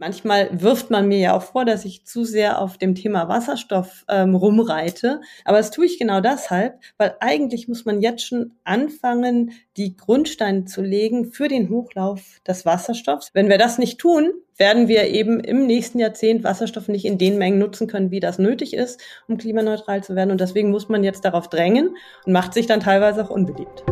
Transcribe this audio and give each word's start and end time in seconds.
Manchmal 0.00 0.48
wirft 0.52 0.90
man 0.90 1.08
mir 1.08 1.18
ja 1.18 1.36
auch 1.36 1.42
vor, 1.42 1.64
dass 1.64 1.84
ich 1.84 2.06
zu 2.06 2.24
sehr 2.24 2.62
auf 2.62 2.78
dem 2.78 2.94
Thema 2.94 3.28
Wasserstoff 3.28 4.04
ähm, 4.08 4.36
rumreite. 4.36 5.20
Aber 5.44 5.56
das 5.56 5.72
tue 5.72 5.86
ich 5.86 5.98
genau 5.98 6.20
deshalb, 6.20 6.78
weil 6.98 7.16
eigentlich 7.18 7.66
muss 7.66 7.84
man 7.84 8.00
jetzt 8.00 8.24
schon 8.24 8.52
anfangen, 8.62 9.50
die 9.76 9.96
Grundsteine 9.96 10.66
zu 10.66 10.82
legen 10.82 11.32
für 11.32 11.48
den 11.48 11.68
Hochlauf 11.68 12.38
des 12.46 12.64
Wasserstoffs. 12.64 13.30
Wenn 13.34 13.48
wir 13.48 13.58
das 13.58 13.78
nicht 13.78 13.98
tun, 13.98 14.30
werden 14.56 14.86
wir 14.86 15.08
eben 15.08 15.40
im 15.40 15.66
nächsten 15.66 15.98
Jahrzehnt 15.98 16.44
Wasserstoff 16.44 16.86
nicht 16.86 17.04
in 17.04 17.18
den 17.18 17.36
Mengen 17.36 17.58
nutzen 17.58 17.88
können, 17.88 18.12
wie 18.12 18.20
das 18.20 18.38
nötig 18.38 18.74
ist, 18.74 19.00
um 19.26 19.36
klimaneutral 19.36 20.04
zu 20.04 20.14
werden. 20.14 20.30
Und 20.30 20.40
deswegen 20.40 20.70
muss 20.70 20.88
man 20.88 21.02
jetzt 21.02 21.24
darauf 21.24 21.48
drängen 21.48 21.96
und 22.24 22.32
macht 22.32 22.54
sich 22.54 22.66
dann 22.66 22.78
teilweise 22.78 23.24
auch 23.24 23.30
unbeliebt. 23.30 23.82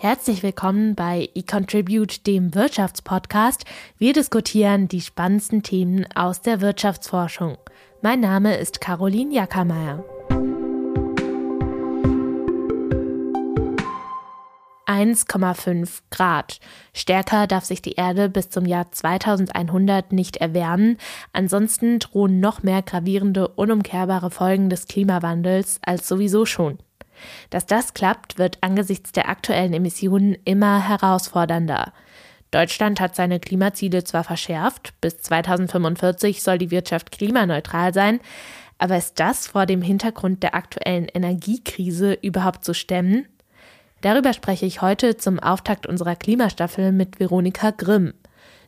Herzlich 0.00 0.44
willkommen 0.44 0.94
bei 0.94 1.28
eContribute, 1.34 2.24
dem 2.24 2.54
Wirtschaftspodcast. 2.54 3.64
Wir 3.98 4.12
diskutieren 4.12 4.86
die 4.86 5.00
spannendsten 5.00 5.64
Themen 5.64 6.06
aus 6.14 6.40
der 6.40 6.60
Wirtschaftsforschung. 6.60 7.58
Mein 8.00 8.20
Name 8.20 8.56
ist 8.58 8.80
Caroline 8.80 9.34
Jackermeier. 9.34 10.04
(1,5 14.86 16.02
Grad. 16.12 16.60
Stärker 16.94 17.48
darf 17.48 17.64
sich 17.64 17.82
die 17.82 17.94
Erde 17.94 18.28
bis 18.28 18.50
zum 18.50 18.66
Jahr 18.66 18.92
2100 18.92 20.12
nicht 20.12 20.36
erwärmen, 20.36 20.96
ansonsten 21.32 21.98
drohen 21.98 22.38
noch 22.38 22.62
mehr 22.62 22.82
gravierende, 22.82 23.48
unumkehrbare 23.48 24.30
Folgen 24.30 24.70
des 24.70 24.86
Klimawandels 24.86 25.80
als 25.82 26.06
sowieso 26.06 26.46
schon. 26.46 26.78
Dass 27.50 27.66
das 27.66 27.94
klappt, 27.94 28.38
wird 28.38 28.58
angesichts 28.60 29.12
der 29.12 29.28
aktuellen 29.28 29.72
Emissionen 29.72 30.36
immer 30.44 30.88
herausfordernder. 30.88 31.92
Deutschland 32.50 33.00
hat 33.00 33.14
seine 33.14 33.40
Klimaziele 33.40 34.04
zwar 34.04 34.24
verschärft, 34.24 34.94
bis 35.00 35.18
2045 35.18 36.42
soll 36.42 36.58
die 36.58 36.70
Wirtschaft 36.70 37.12
klimaneutral 37.12 37.92
sein, 37.92 38.20
aber 38.78 38.96
ist 38.96 39.20
das 39.20 39.46
vor 39.48 39.66
dem 39.66 39.82
Hintergrund 39.82 40.42
der 40.42 40.54
aktuellen 40.54 41.08
Energiekrise 41.08 42.14
überhaupt 42.22 42.64
zu 42.64 42.74
stemmen? 42.74 43.26
Darüber 44.00 44.32
spreche 44.32 44.64
ich 44.64 44.80
heute 44.80 45.16
zum 45.16 45.40
Auftakt 45.40 45.86
unserer 45.86 46.14
Klimastaffel 46.14 46.92
mit 46.92 47.18
Veronika 47.18 47.72
Grimm. 47.72 48.14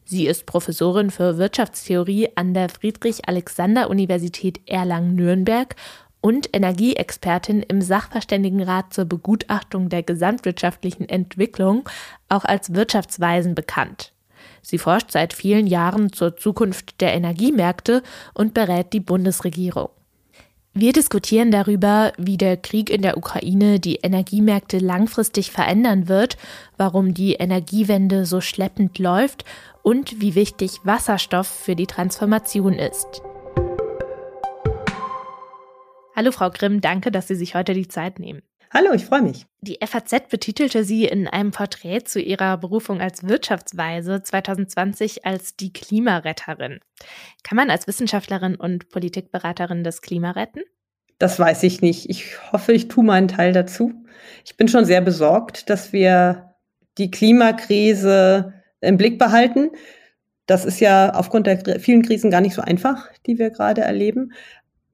Sie 0.04 0.26
ist 0.26 0.44
Professorin 0.44 1.10
für 1.10 1.38
Wirtschaftstheorie 1.38 2.30
an 2.34 2.52
der 2.52 2.68
Friedrich-Alexander-Universität 2.68 4.60
Erlangen-Nürnberg 4.66 5.76
und 6.20 6.54
Energieexpertin 6.54 7.62
im 7.62 7.80
Sachverständigenrat 7.80 8.92
zur 8.92 9.04
Begutachtung 9.04 9.88
der 9.88 10.02
gesamtwirtschaftlichen 10.02 11.08
Entwicklung, 11.08 11.88
auch 12.28 12.44
als 12.44 12.74
Wirtschaftsweisen 12.74 13.54
bekannt. 13.54 14.12
Sie 14.62 14.78
forscht 14.78 15.10
seit 15.10 15.32
vielen 15.32 15.66
Jahren 15.66 16.12
zur 16.12 16.36
Zukunft 16.36 17.00
der 17.00 17.14
Energiemärkte 17.14 18.02
und 18.34 18.54
berät 18.54 18.92
die 18.92 19.00
Bundesregierung. 19.00 19.88
Wir 20.72 20.92
diskutieren 20.92 21.50
darüber, 21.50 22.12
wie 22.16 22.36
der 22.36 22.56
Krieg 22.56 22.91
in 22.91 23.02
der 23.02 23.16
Ukraine 23.16 23.80
die 23.80 23.96
Energiemärkte 23.96 24.78
langfristig 24.78 25.50
verändern 25.50 26.08
wird, 26.08 26.36
warum 26.76 27.12
die 27.12 27.34
Energiewende 27.34 28.24
so 28.24 28.41
schleppend 28.41 28.98
läuft 29.00 29.44
und 29.82 30.20
wie 30.20 30.36
wichtig 30.36 30.78
Wasserstoff 30.84 31.48
für 31.48 31.74
die 31.74 31.88
Transformation 31.88 32.74
ist. 32.74 33.20
Hallo 36.16 36.33
Frau 36.33 36.50
Grimm, 36.50 36.80
danke, 36.80 37.11
dass 37.11 37.28
Sie 37.28 37.34
sich 37.34 37.55
heute 37.55 37.72
die 37.72 37.89
Zeit 37.89 38.19
nehmen. 38.19 38.42
Hallo, 38.72 38.92
ich 38.92 39.05
freue 39.05 39.22
mich. 39.22 39.47
Die 39.62 39.78
FAZ 39.84 40.28
betitelte 40.28 40.84
Sie 40.84 41.05
in 41.05 41.27
einem 41.27 41.50
Porträt 41.50 42.05
zu 42.05 42.20
Ihrer 42.20 42.56
Berufung 42.56 43.00
als 43.00 43.27
Wirtschaftsweise 43.27 44.22
2020 44.22 45.27
als 45.27 45.56
die 45.56 45.72
Klimaretterin. 45.72 46.78
Kann 47.42 47.56
man 47.56 47.70
als 47.70 47.88
Wissenschaftlerin 47.88 48.55
und 48.55 48.88
Politikberaterin 48.91 49.83
das 49.83 50.03
Klima 50.03 50.31
retten? 50.31 50.61
Das 51.19 51.38
weiß 51.38 51.64
ich 51.64 51.83
nicht. 51.83 52.08
Ich 52.08 52.53
hoffe, 52.53 52.72
ich 52.72 52.88
tue 52.88 53.05
meinen 53.05 53.28
Teil 53.28 53.53
dazu. 53.53 53.93
Ich 54.44 54.56
bin 54.56 54.69
schon 54.69 54.84
sehr 54.84 55.00
besorgt, 55.00 55.69
dass 55.69 55.93
wir 55.93 56.54
die 56.97 57.10
Klimakrise 57.10 58.54
im 58.81 58.97
Blick 58.97 59.19
behalten. 59.19 59.70
Das 60.47 60.65
ist 60.65 60.81
ja 60.81 61.12
aufgrund 61.15 61.47
der 61.47 61.81
vielen 61.81 62.03
Krisen 62.03 62.31
gar 62.31 62.41
nicht 62.41 62.54
so 62.54 62.62
einfach, 62.62 63.09
die 63.26 63.38
wir 63.38 63.50
gerade 63.50 63.82
erleben. 63.82 64.32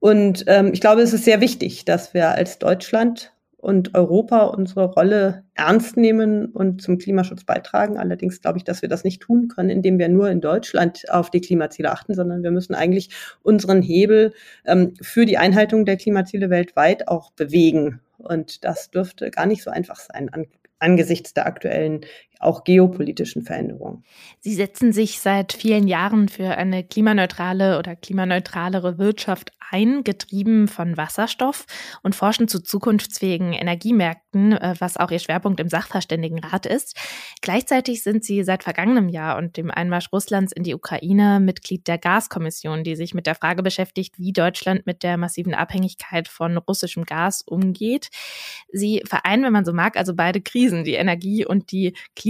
Und 0.00 0.44
ähm, 0.46 0.70
ich 0.72 0.80
glaube, 0.80 1.02
es 1.02 1.12
ist 1.12 1.24
sehr 1.24 1.40
wichtig, 1.40 1.84
dass 1.84 2.14
wir 2.14 2.30
als 2.30 2.58
Deutschland 2.58 3.32
und 3.66 3.96
Europa 3.96 4.44
unsere 4.44 4.84
Rolle 4.84 5.42
ernst 5.54 5.96
nehmen 5.96 6.46
und 6.46 6.82
zum 6.82 6.98
Klimaschutz 6.98 7.42
beitragen. 7.42 7.98
Allerdings 7.98 8.40
glaube 8.40 8.58
ich, 8.58 8.64
dass 8.64 8.82
wir 8.82 8.88
das 8.88 9.02
nicht 9.02 9.22
tun 9.22 9.48
können, 9.48 9.70
indem 9.70 9.98
wir 9.98 10.08
nur 10.08 10.30
in 10.30 10.40
Deutschland 10.40 11.10
auf 11.10 11.30
die 11.30 11.40
Klimaziele 11.40 11.90
achten, 11.90 12.14
sondern 12.14 12.44
wir 12.44 12.52
müssen 12.52 12.74
eigentlich 12.74 13.10
unseren 13.42 13.82
Hebel 13.82 14.34
ähm, 14.66 14.94
für 15.00 15.26
die 15.26 15.38
Einhaltung 15.38 15.84
der 15.84 15.96
Klimaziele 15.96 16.48
weltweit 16.48 17.08
auch 17.08 17.32
bewegen. 17.32 18.00
Und 18.18 18.64
das 18.64 18.90
dürfte 18.90 19.30
gar 19.30 19.46
nicht 19.46 19.64
so 19.64 19.70
einfach 19.70 19.96
sein 19.96 20.28
an, 20.32 20.46
angesichts 20.78 21.34
der 21.34 21.46
aktuellen 21.46 22.02
auch 22.40 22.64
geopolitischen 22.64 23.42
Veränderungen. 23.42 24.04
Sie 24.40 24.54
setzen 24.54 24.92
sich 24.92 25.20
seit 25.20 25.52
vielen 25.52 25.88
Jahren 25.88 26.28
für 26.28 26.56
eine 26.56 26.84
klimaneutrale 26.84 27.78
oder 27.78 27.96
klimaneutralere 27.96 28.98
Wirtschaft 28.98 29.52
ein, 29.70 30.04
getrieben 30.04 30.68
von 30.68 30.96
Wasserstoff 30.96 31.66
und 32.02 32.14
forschen 32.14 32.48
zu 32.48 32.62
zukunftsfähigen 32.62 33.52
Energiemärkten, 33.52 34.52
äh, 34.52 34.74
was 34.78 34.96
auch 34.96 35.10
ihr 35.10 35.18
Schwerpunkt 35.18 35.60
im 35.60 35.68
Sachverständigenrat 35.68 36.66
ist. 36.66 36.96
Gleichzeitig 37.40 38.02
sind 38.02 38.24
sie 38.24 38.44
seit 38.44 38.62
vergangenem 38.62 39.08
Jahr 39.08 39.36
und 39.36 39.56
dem 39.56 39.70
Einmarsch 39.70 40.12
Russlands 40.12 40.52
in 40.52 40.62
die 40.62 40.74
Ukraine 40.74 41.40
Mitglied 41.40 41.88
der 41.88 41.98
Gaskommission, 41.98 42.84
die 42.84 42.96
sich 42.96 43.14
mit 43.14 43.26
der 43.26 43.34
Frage 43.34 43.62
beschäftigt, 43.62 44.18
wie 44.18 44.32
Deutschland 44.32 44.86
mit 44.86 45.02
der 45.02 45.16
massiven 45.16 45.54
Abhängigkeit 45.54 46.28
von 46.28 46.56
russischem 46.56 47.04
Gas 47.04 47.42
umgeht. 47.42 48.10
Sie 48.72 49.02
vereinen, 49.04 49.44
wenn 49.44 49.52
man 49.52 49.64
so 49.64 49.72
mag, 49.72 49.96
also 49.96 50.14
beide 50.14 50.40
Krisen, 50.40 50.84
die 50.84 50.94
Energie 50.94 51.44
und 51.44 51.72
die 51.72 51.94
Klimakrise. 52.14 52.25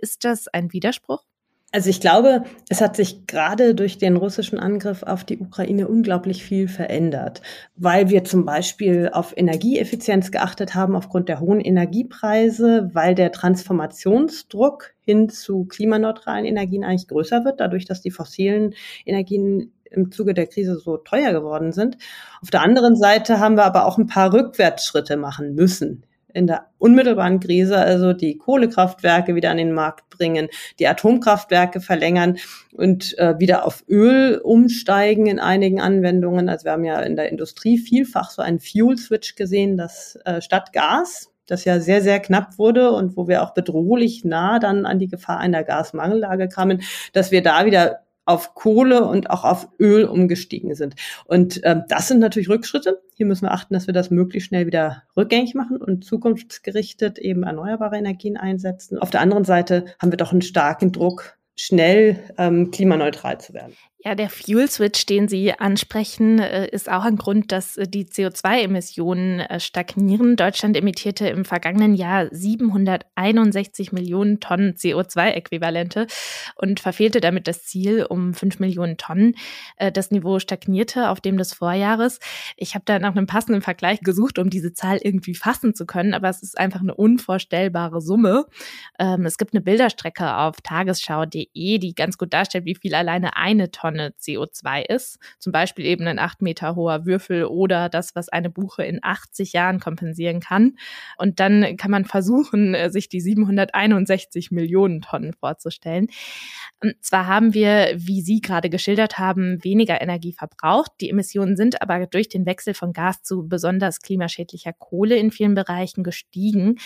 Ist 0.00 0.24
das 0.24 0.48
ein 0.48 0.72
Widerspruch? 0.72 1.24
Also 1.72 1.88
ich 1.88 2.00
glaube, 2.00 2.42
es 2.68 2.80
hat 2.80 2.96
sich 2.96 3.28
gerade 3.28 3.76
durch 3.76 3.96
den 3.96 4.16
russischen 4.16 4.58
Angriff 4.58 5.04
auf 5.04 5.22
die 5.22 5.38
Ukraine 5.38 5.86
unglaublich 5.86 6.42
viel 6.42 6.66
verändert, 6.66 7.42
weil 7.76 8.10
wir 8.10 8.24
zum 8.24 8.44
Beispiel 8.44 9.08
auf 9.12 9.36
Energieeffizienz 9.36 10.32
geachtet 10.32 10.74
haben 10.74 10.96
aufgrund 10.96 11.28
der 11.28 11.38
hohen 11.38 11.60
Energiepreise, 11.60 12.90
weil 12.92 13.14
der 13.14 13.30
Transformationsdruck 13.30 14.94
hin 15.00 15.28
zu 15.28 15.64
klimaneutralen 15.66 16.44
Energien 16.44 16.82
eigentlich 16.82 17.06
größer 17.06 17.44
wird, 17.44 17.60
dadurch, 17.60 17.84
dass 17.84 18.00
die 18.00 18.10
fossilen 18.10 18.74
Energien 19.06 19.72
im 19.84 20.10
Zuge 20.10 20.34
der 20.34 20.48
Krise 20.48 20.76
so 20.76 20.96
teuer 20.96 21.32
geworden 21.32 21.70
sind. 21.70 21.98
Auf 22.42 22.50
der 22.50 22.62
anderen 22.62 22.96
Seite 22.96 23.38
haben 23.38 23.56
wir 23.56 23.64
aber 23.64 23.86
auch 23.86 23.96
ein 23.96 24.08
paar 24.08 24.32
Rückwärtsschritte 24.32 25.16
machen 25.16 25.54
müssen 25.54 26.04
in 26.34 26.46
der 26.46 26.66
unmittelbaren 26.78 27.40
Krise, 27.40 27.76
also 27.76 28.12
die 28.12 28.38
Kohlekraftwerke 28.38 29.34
wieder 29.34 29.50
an 29.50 29.56
den 29.56 29.72
Markt 29.72 30.08
bringen, 30.10 30.48
die 30.78 30.86
Atomkraftwerke 30.86 31.80
verlängern 31.80 32.38
und 32.72 33.18
äh, 33.18 33.38
wieder 33.38 33.66
auf 33.66 33.84
Öl 33.88 34.40
umsteigen 34.42 35.26
in 35.26 35.38
einigen 35.38 35.80
Anwendungen. 35.80 36.48
Also 36.48 36.64
wir 36.64 36.72
haben 36.72 36.84
ja 36.84 37.00
in 37.00 37.16
der 37.16 37.30
Industrie 37.30 37.78
vielfach 37.78 38.30
so 38.30 38.42
einen 38.42 38.60
Fuel-Switch 38.60 39.34
gesehen, 39.34 39.76
dass 39.76 40.18
äh, 40.24 40.40
statt 40.40 40.72
Gas 40.72 41.30
das 41.46 41.64
ja 41.64 41.80
sehr, 41.80 42.00
sehr 42.00 42.20
knapp 42.20 42.58
wurde 42.58 42.92
und 42.92 43.16
wo 43.16 43.26
wir 43.26 43.42
auch 43.42 43.54
bedrohlich 43.54 44.24
nah 44.24 44.58
dann 44.58 44.86
an 44.86 44.98
die 44.98 45.08
Gefahr 45.08 45.38
einer 45.38 45.64
Gasmangellage 45.64 46.48
kamen, 46.48 46.82
dass 47.12 47.32
wir 47.32 47.42
da 47.42 47.66
wieder 47.66 48.00
auf 48.30 48.54
Kohle 48.54 49.04
und 49.04 49.28
auch 49.28 49.44
auf 49.44 49.68
Öl 49.80 50.04
umgestiegen 50.04 50.74
sind. 50.74 50.94
Und 51.24 51.60
ähm, 51.64 51.82
das 51.88 52.08
sind 52.08 52.20
natürlich 52.20 52.48
Rückschritte. 52.48 53.02
Hier 53.14 53.26
müssen 53.26 53.46
wir 53.46 53.52
achten, 53.52 53.74
dass 53.74 53.86
wir 53.86 53.94
das 53.94 54.10
möglichst 54.10 54.48
schnell 54.48 54.66
wieder 54.66 55.02
rückgängig 55.16 55.54
machen 55.54 55.78
und 55.78 56.04
zukunftsgerichtet 56.04 57.18
eben 57.18 57.42
erneuerbare 57.42 57.96
Energien 57.96 58.36
einsetzen. 58.36 58.98
Auf 58.98 59.10
der 59.10 59.20
anderen 59.20 59.44
Seite 59.44 59.84
haben 60.00 60.12
wir 60.12 60.16
doch 60.16 60.32
einen 60.32 60.42
starken 60.42 60.92
Druck 60.92 61.36
schnell 61.56 62.18
ähm, 62.38 62.70
klimaneutral 62.70 63.38
zu 63.40 63.52
werden. 63.52 63.74
Ja, 64.02 64.14
der 64.14 64.30
Fuel 64.30 64.66
Switch, 64.70 65.04
den 65.04 65.28
Sie 65.28 65.52
ansprechen, 65.52 66.38
äh, 66.38 66.66
ist 66.68 66.90
auch 66.90 67.04
ein 67.04 67.16
Grund, 67.16 67.52
dass 67.52 67.76
äh, 67.76 67.86
die 67.86 68.06
CO2-Emissionen 68.06 69.40
äh, 69.40 69.60
stagnieren. 69.60 70.36
Deutschland 70.36 70.74
emittierte 70.74 71.28
im 71.28 71.44
vergangenen 71.44 71.94
Jahr 71.94 72.26
761 72.30 73.92
Millionen 73.92 74.40
Tonnen 74.40 74.72
CO2-Äquivalente 74.72 76.06
und 76.54 76.80
verfehlte 76.80 77.20
damit 77.20 77.46
das 77.46 77.64
Ziel 77.64 78.06
um 78.08 78.32
5 78.32 78.58
Millionen 78.58 78.96
Tonnen. 78.96 79.34
Das 79.92 80.10
Niveau 80.10 80.38
stagnierte 80.38 81.10
auf 81.10 81.20
dem 81.20 81.36
des 81.36 81.52
Vorjahres. 81.52 82.20
Ich 82.56 82.74
habe 82.74 82.84
da 82.86 82.98
nach 82.98 83.14
einem 83.14 83.26
passenden 83.26 83.60
Vergleich 83.60 84.00
gesucht, 84.00 84.38
um 84.38 84.48
diese 84.48 84.72
Zahl 84.72 84.98
irgendwie 85.02 85.34
fassen 85.34 85.74
zu 85.74 85.84
können, 85.84 86.14
aber 86.14 86.28
es 86.28 86.42
ist 86.42 86.58
einfach 86.58 86.80
eine 86.80 86.94
unvorstellbare 86.94 88.00
Summe. 88.00 88.46
Ähm, 88.98 89.26
es 89.26 89.36
gibt 89.36 89.54
eine 89.54 89.60
Bilderstrecke 89.60 90.36
auf 90.36 90.60
tagesschau.de, 90.62 91.78
die 91.78 91.94
ganz 91.94 92.16
gut 92.16 92.32
darstellt, 92.32 92.64
wie 92.64 92.74
viel 92.74 92.94
alleine 92.94 93.36
eine 93.36 93.70
Tonne 93.70 93.89
Tonne 93.90 94.14
CO2 94.20 94.82
ist. 94.88 95.18
Zum 95.38 95.52
Beispiel 95.52 95.84
eben 95.84 96.06
ein 96.06 96.18
acht 96.18 96.42
Meter 96.42 96.76
hoher 96.76 97.06
Würfel 97.06 97.44
oder 97.44 97.88
das, 97.88 98.14
was 98.14 98.28
eine 98.28 98.50
Buche 98.50 98.84
in 98.84 99.00
80 99.02 99.52
Jahren 99.52 99.80
kompensieren 99.80 100.40
kann. 100.40 100.76
Und 101.18 101.40
dann 101.40 101.76
kann 101.76 101.90
man 101.90 102.04
versuchen, 102.04 102.74
äh, 102.74 102.90
sich 102.90 103.08
die 103.08 103.20
761 103.20 104.50
Millionen 104.50 105.00
Tonnen 105.00 105.32
vorzustellen. 105.32 106.08
Und 106.82 106.94
zwar 107.02 107.26
haben 107.26 107.52
wir, 107.52 107.92
wie 107.96 108.22
Sie 108.22 108.40
gerade 108.40 108.70
geschildert 108.70 109.18
haben, 109.18 109.62
weniger 109.62 110.00
Energie 110.00 110.32
verbraucht. 110.32 110.92
Die 111.00 111.10
Emissionen 111.10 111.56
sind 111.56 111.82
aber 111.82 112.06
durch 112.06 112.28
den 112.28 112.46
Wechsel 112.46 112.74
von 112.74 112.92
Gas 112.92 113.22
zu 113.22 113.46
besonders 113.48 114.00
klimaschädlicher 114.00 114.72
Kohle 114.72 115.16
in 115.16 115.30
vielen 115.30 115.54
Bereichen 115.54 116.04
gestiegen. 116.04 116.76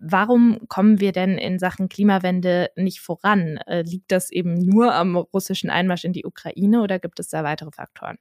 Warum 0.00 0.60
kommen 0.68 1.00
wir 1.00 1.12
denn 1.12 1.38
in 1.38 1.58
Sachen 1.58 1.88
Klimawende 1.88 2.70
nicht 2.76 3.00
voran? 3.00 3.58
Äh, 3.66 3.82
liegt 3.82 4.12
das 4.12 4.30
eben 4.30 4.54
nur 4.54 4.94
am 4.94 5.16
russischen 5.16 5.70
Einmarsch 5.70 6.04
in 6.04 6.12
die 6.12 6.26
Ukraine 6.26 6.47
oder 6.82 6.98
gibt 6.98 7.20
es 7.20 7.28
da 7.28 7.44
weitere 7.44 7.70
Faktoren? 7.70 8.18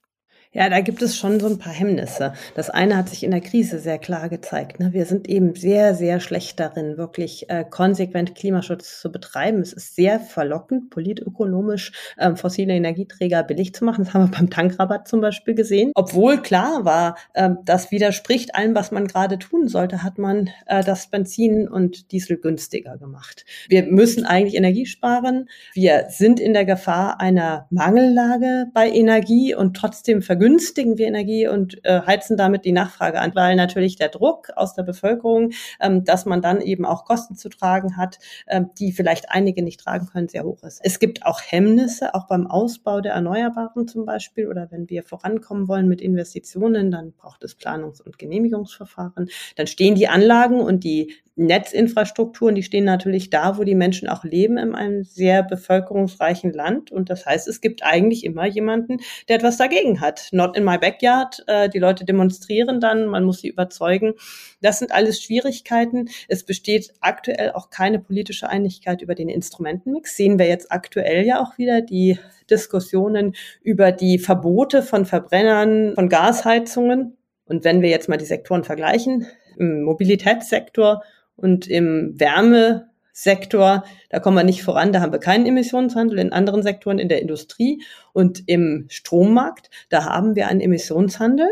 Ja, 0.57 0.69
da 0.69 0.81
gibt 0.81 1.03
es 1.03 1.15
schon 1.15 1.39
so 1.39 1.45
ein 1.45 1.59
paar 1.59 1.71
Hemmnisse. 1.71 2.33
Das 2.55 2.71
eine 2.71 2.97
hat 2.97 3.09
sich 3.09 3.23
in 3.23 3.29
der 3.29 3.41
Krise 3.41 3.77
sehr 3.77 3.99
klar 3.99 4.27
gezeigt. 4.27 4.79
Ne? 4.79 4.91
Wir 4.91 5.05
sind 5.05 5.29
eben 5.29 5.53
sehr, 5.53 5.93
sehr 5.93 6.19
schlecht 6.19 6.59
darin, 6.59 6.97
wirklich 6.97 7.47
äh, 7.51 7.63
konsequent 7.63 8.33
Klimaschutz 8.33 8.99
zu 8.99 9.11
betreiben. 9.11 9.59
Es 9.61 9.71
ist 9.71 9.95
sehr 9.95 10.19
verlockend, 10.19 10.89
politökonomisch 10.89 11.91
ähm, 12.17 12.37
fossile 12.37 12.73
Energieträger 12.73 13.43
billig 13.43 13.75
zu 13.75 13.85
machen. 13.85 14.03
Das 14.03 14.15
haben 14.15 14.31
wir 14.31 14.35
beim 14.35 14.49
Tankrabatt 14.49 15.07
zum 15.07 15.21
Beispiel 15.21 15.53
gesehen. 15.53 15.91
Obwohl 15.93 16.41
klar 16.41 16.85
war, 16.85 17.19
äh, 17.35 17.51
das 17.63 17.91
widerspricht 17.91 18.55
allem, 18.55 18.73
was 18.73 18.89
man 18.89 19.05
gerade 19.05 19.37
tun 19.37 19.67
sollte, 19.67 20.01
hat 20.01 20.17
man 20.17 20.49
äh, 20.65 20.83
das 20.83 21.11
Benzin 21.11 21.67
und 21.67 22.11
Diesel 22.11 22.37
günstiger 22.37 22.97
gemacht. 22.97 23.45
Wir 23.69 23.83
müssen 23.83 24.25
eigentlich 24.25 24.55
Energie 24.55 24.87
sparen. 24.87 25.49
Wir 25.75 26.07
sind 26.09 26.39
in 26.39 26.53
der 26.53 26.65
Gefahr 26.65 27.21
einer 27.21 27.67
Mangellage 27.69 28.71
bei 28.73 28.89
Energie 28.89 29.53
und 29.53 29.77
trotzdem 29.77 30.23
vergünstigen 30.23 30.46
wir 30.55 31.07
Energie 31.07 31.47
und 31.47 31.83
äh, 31.85 32.01
heizen 32.01 32.37
damit 32.37 32.65
die 32.65 32.71
Nachfrage 32.71 33.19
an, 33.19 33.33
weil 33.35 33.55
natürlich 33.55 33.95
der 33.95 34.09
Druck 34.09 34.49
aus 34.55 34.73
der 34.73 34.83
Bevölkerung, 34.83 35.51
ähm, 35.79 36.03
dass 36.03 36.25
man 36.25 36.41
dann 36.41 36.61
eben 36.61 36.85
auch 36.85 37.05
Kosten 37.05 37.35
zu 37.35 37.49
tragen 37.49 37.97
hat, 37.97 38.19
äh, 38.45 38.61
die 38.79 38.91
vielleicht 38.91 39.29
einige 39.29 39.63
nicht 39.63 39.79
tragen 39.79 40.07
können, 40.07 40.27
sehr 40.27 40.43
hoch 40.43 40.63
ist. 40.63 40.79
Es 40.83 40.99
gibt 40.99 41.25
auch 41.25 41.41
Hemmnisse, 41.41 42.13
auch 42.13 42.27
beim 42.27 42.47
Ausbau 42.47 43.01
der 43.01 43.13
Erneuerbaren 43.13 43.87
zum 43.87 44.05
Beispiel 44.05 44.47
oder 44.47 44.71
wenn 44.71 44.89
wir 44.89 45.03
vorankommen 45.03 45.67
wollen 45.67 45.87
mit 45.87 46.01
Investitionen, 46.01 46.91
dann 46.91 47.13
braucht 47.13 47.43
es 47.43 47.57
Planungs- 47.57 48.01
und 48.01 48.17
Genehmigungsverfahren. 48.17 49.29
Dann 49.55 49.67
stehen 49.67 49.95
die 49.95 50.07
Anlagen 50.07 50.59
und 50.59 50.83
die 50.83 51.13
Netzinfrastrukturen, 51.37 52.55
die 52.55 52.63
stehen 52.63 52.83
natürlich 52.83 53.29
da, 53.29 53.57
wo 53.57 53.63
die 53.63 53.75
Menschen 53.75 54.09
auch 54.09 54.23
leben, 54.23 54.57
in 54.57 54.73
einem 54.73 55.03
sehr 55.03 55.43
bevölkerungsreichen 55.43 56.51
Land. 56.51 56.91
Und 56.91 57.11
das 57.11 57.27
heißt, 57.27 57.47
es 57.47 57.61
gibt 57.61 57.83
eigentlich 57.83 58.25
immer 58.25 58.47
jemanden, 58.47 58.97
der 59.29 59.37
etwas 59.37 59.57
dagegen 59.57 60.01
hat. 60.01 60.29
Not 60.31 60.57
in 60.57 60.65
my 60.65 60.79
backyard. 60.79 61.43
Äh, 61.45 61.69
die 61.69 61.77
Leute 61.77 62.05
demonstrieren 62.05 62.79
dann, 62.81 63.05
man 63.05 63.23
muss 63.23 63.41
sie 63.41 63.49
überzeugen. 63.49 64.15
Das 64.61 64.79
sind 64.79 64.91
alles 64.91 65.21
Schwierigkeiten. 65.21 66.09
Es 66.27 66.43
besteht 66.43 66.91
aktuell 67.01 67.51
auch 67.51 67.69
keine 67.69 67.99
politische 67.99 68.49
Einigkeit 68.49 69.03
über 69.03 69.13
den 69.13 69.29
Instrumentenmix. 69.29 70.17
Sehen 70.17 70.39
wir 70.39 70.47
jetzt 70.47 70.71
aktuell 70.71 71.23
ja 71.23 71.39
auch 71.39 71.59
wieder 71.59 71.81
die 71.81 72.17
Diskussionen 72.49 73.35
über 73.61 73.91
die 73.91 74.17
Verbote 74.17 74.81
von 74.81 75.05
Verbrennern, 75.05 75.93
von 75.93 76.09
Gasheizungen. 76.09 77.15
Und 77.45 77.63
wenn 77.63 77.83
wir 77.83 77.89
jetzt 77.89 78.09
mal 78.09 78.17
die 78.17 78.25
Sektoren 78.25 78.63
vergleichen, 78.63 79.27
im 79.57 79.83
Mobilitätssektor 79.83 81.03
und 81.37 81.67
im 81.67 82.19
Wärmesektor, 82.19 83.85
da 84.09 84.19
kommen 84.19 84.35
wir 84.35 84.43
nicht 84.43 84.63
voran, 84.63 84.91
da 84.91 84.99
haben 84.99 85.13
wir 85.13 85.19
keinen 85.19 85.45
Emissionshandel. 85.45 86.19
In 86.19 86.33
anderen 86.33 86.63
Sektoren, 86.63 86.99
in 86.99 87.07
der 87.07 87.21
Industrie 87.21 87.81
und 88.11 88.43
im 88.47 88.87
Strommarkt, 88.89 89.69
da 89.89 90.05
haben 90.05 90.35
wir 90.35 90.49
einen 90.49 90.61
Emissionshandel 90.61 91.47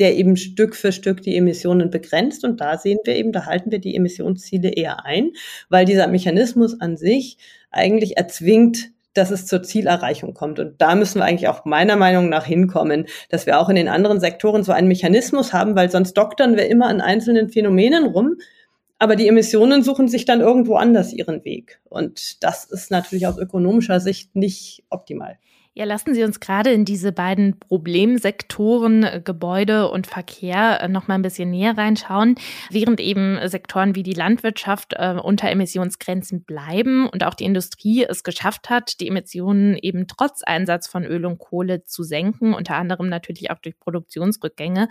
der 0.00 0.16
eben 0.16 0.36
Stück 0.36 0.74
für 0.74 0.92
Stück 0.92 1.20
die 1.22 1.36
Emissionen 1.36 1.90
begrenzt. 1.90 2.42
Und 2.44 2.60
da 2.60 2.78
sehen 2.78 2.98
wir 3.04 3.14
eben, 3.14 3.32
da 3.32 3.44
halten 3.44 3.70
wir 3.70 3.78
die 3.78 3.94
Emissionsziele 3.94 4.70
eher 4.70 5.04
ein, 5.04 5.32
weil 5.68 5.84
dieser 5.84 6.06
Mechanismus 6.08 6.80
an 6.80 6.96
sich 6.96 7.36
eigentlich 7.70 8.16
erzwingt, 8.16 8.90
dass 9.12 9.30
es 9.30 9.46
zur 9.46 9.62
Zielerreichung 9.62 10.32
kommt. 10.32 10.58
Und 10.58 10.80
da 10.80 10.94
müssen 10.94 11.18
wir 11.18 11.24
eigentlich 11.24 11.48
auch 11.48 11.64
meiner 11.64 11.96
Meinung 11.96 12.28
nach 12.28 12.46
hinkommen, 12.46 13.06
dass 13.28 13.44
wir 13.44 13.60
auch 13.60 13.68
in 13.68 13.76
den 13.76 13.88
anderen 13.88 14.20
Sektoren 14.20 14.62
so 14.64 14.72
einen 14.72 14.88
Mechanismus 14.88 15.52
haben, 15.52 15.76
weil 15.76 15.90
sonst 15.90 16.14
doktern 16.14 16.56
wir 16.56 16.68
immer 16.68 16.86
an 16.86 17.00
einzelnen 17.00 17.50
Phänomenen 17.50 18.06
rum, 18.06 18.36
aber 19.00 19.16
die 19.16 19.28
Emissionen 19.28 19.82
suchen 19.82 20.08
sich 20.08 20.26
dann 20.26 20.40
irgendwo 20.40 20.76
anders 20.76 21.14
ihren 21.14 21.42
Weg. 21.42 21.80
Und 21.84 22.44
das 22.44 22.66
ist 22.66 22.90
natürlich 22.90 23.26
aus 23.26 23.38
ökonomischer 23.38 23.98
Sicht 23.98 24.36
nicht 24.36 24.84
optimal. 24.90 25.38
Ja, 25.72 25.84
lassen 25.84 26.14
Sie 26.14 26.24
uns 26.24 26.40
gerade 26.40 26.72
in 26.72 26.84
diese 26.84 27.12
beiden 27.12 27.60
Problemsektoren 27.60 29.04
äh, 29.04 29.22
Gebäude 29.24 29.88
und 29.88 30.08
Verkehr 30.08 30.80
äh, 30.82 30.88
noch 30.88 31.06
mal 31.06 31.14
ein 31.14 31.22
bisschen 31.22 31.48
näher 31.48 31.78
reinschauen. 31.78 32.34
Während 32.70 32.98
eben 32.98 33.38
Sektoren 33.48 33.94
wie 33.94 34.02
die 34.02 34.12
Landwirtschaft 34.12 34.94
äh, 34.96 35.14
unter 35.22 35.48
Emissionsgrenzen 35.48 36.42
bleiben 36.42 37.08
und 37.08 37.22
auch 37.22 37.34
die 37.34 37.44
Industrie 37.44 38.04
es 38.04 38.24
geschafft 38.24 38.68
hat, 38.68 38.98
die 38.98 39.06
Emissionen 39.06 39.76
eben 39.76 40.08
trotz 40.08 40.42
Einsatz 40.42 40.88
von 40.88 41.04
Öl 41.04 41.24
und 41.24 41.38
Kohle 41.38 41.84
zu 41.84 42.02
senken, 42.02 42.52
unter 42.52 42.74
anderem 42.74 43.08
natürlich 43.08 43.52
auch 43.52 43.60
durch 43.60 43.78
Produktionsrückgänge, 43.78 44.88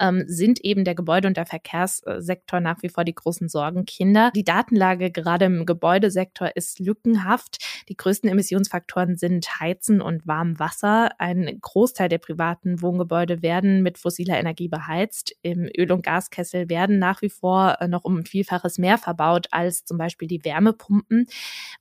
ähm, 0.00 0.24
sind 0.26 0.58
eben 0.64 0.82
der 0.82 0.96
Gebäude- 0.96 1.28
und 1.28 1.36
der 1.36 1.46
Verkehrssektor 1.46 2.58
nach 2.58 2.82
wie 2.82 2.88
vor 2.88 3.04
die 3.04 3.14
großen 3.14 3.48
Sorgenkinder. 3.48 4.32
Die 4.34 4.44
Datenlage 4.44 5.12
gerade 5.12 5.44
im 5.44 5.66
Gebäudesektor 5.66 6.50
ist 6.56 6.80
lückenhaft. 6.80 7.58
Die 7.88 7.96
größten 7.96 8.28
Emissionsfaktoren 8.28 9.16
sind 9.16 9.60
Heizen 9.60 10.00
und 10.00 10.15
und 10.16 10.26
warmem 10.26 10.58
Wasser. 10.58 11.10
Ein 11.18 11.58
Großteil 11.60 12.08
der 12.08 12.18
privaten 12.18 12.82
Wohngebäude 12.82 13.42
werden 13.42 13.82
mit 13.82 13.98
fossiler 13.98 14.38
Energie 14.38 14.68
beheizt. 14.68 15.34
Im 15.42 15.68
Öl- 15.76 15.92
und 15.92 16.04
Gaskessel 16.04 16.68
werden 16.68 16.98
nach 16.98 17.22
wie 17.22 17.30
vor 17.30 17.76
äh, 17.80 17.88
noch 17.88 18.04
um 18.04 18.24
Vielfaches 18.24 18.78
mehr 18.78 18.98
verbaut 18.98 19.48
als 19.50 19.84
zum 19.84 19.98
Beispiel 19.98 20.28
die 20.28 20.44
Wärmepumpen. 20.44 21.26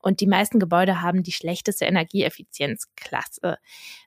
Und 0.01 0.19
die 0.19 0.27
meisten 0.27 0.59
Gebäude 0.59 1.01
haben 1.01 1.23
die 1.23 1.31
schlechteste 1.31 1.85
Energieeffizienzklasse 1.85 3.57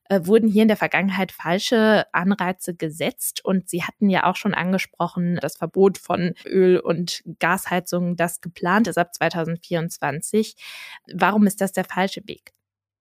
äh, 0.08 0.20
wurden 0.24 0.48
hier 0.48 0.62
in 0.62 0.68
der 0.68 0.76
Vergangenheit 0.76 1.32
falsche 1.32 2.06
Anreize 2.12 2.74
gesetzt. 2.74 3.44
Und 3.44 3.68
Sie 3.68 3.82
hatten 3.82 4.08
ja 4.08 4.24
auch 4.24 4.36
schon 4.36 4.54
angesprochen, 4.54 5.38
das 5.40 5.56
Verbot 5.56 5.98
von 5.98 6.34
Öl- 6.46 6.80
und 6.80 7.22
Gasheizungen, 7.38 8.16
das 8.16 8.40
geplant 8.40 8.88
ist 8.88 8.98
ab 8.98 9.14
2024. 9.14 10.56
Warum 11.12 11.46
ist 11.46 11.60
das 11.60 11.72
der 11.72 11.84
falsche 11.84 12.22
Weg? 12.26 12.52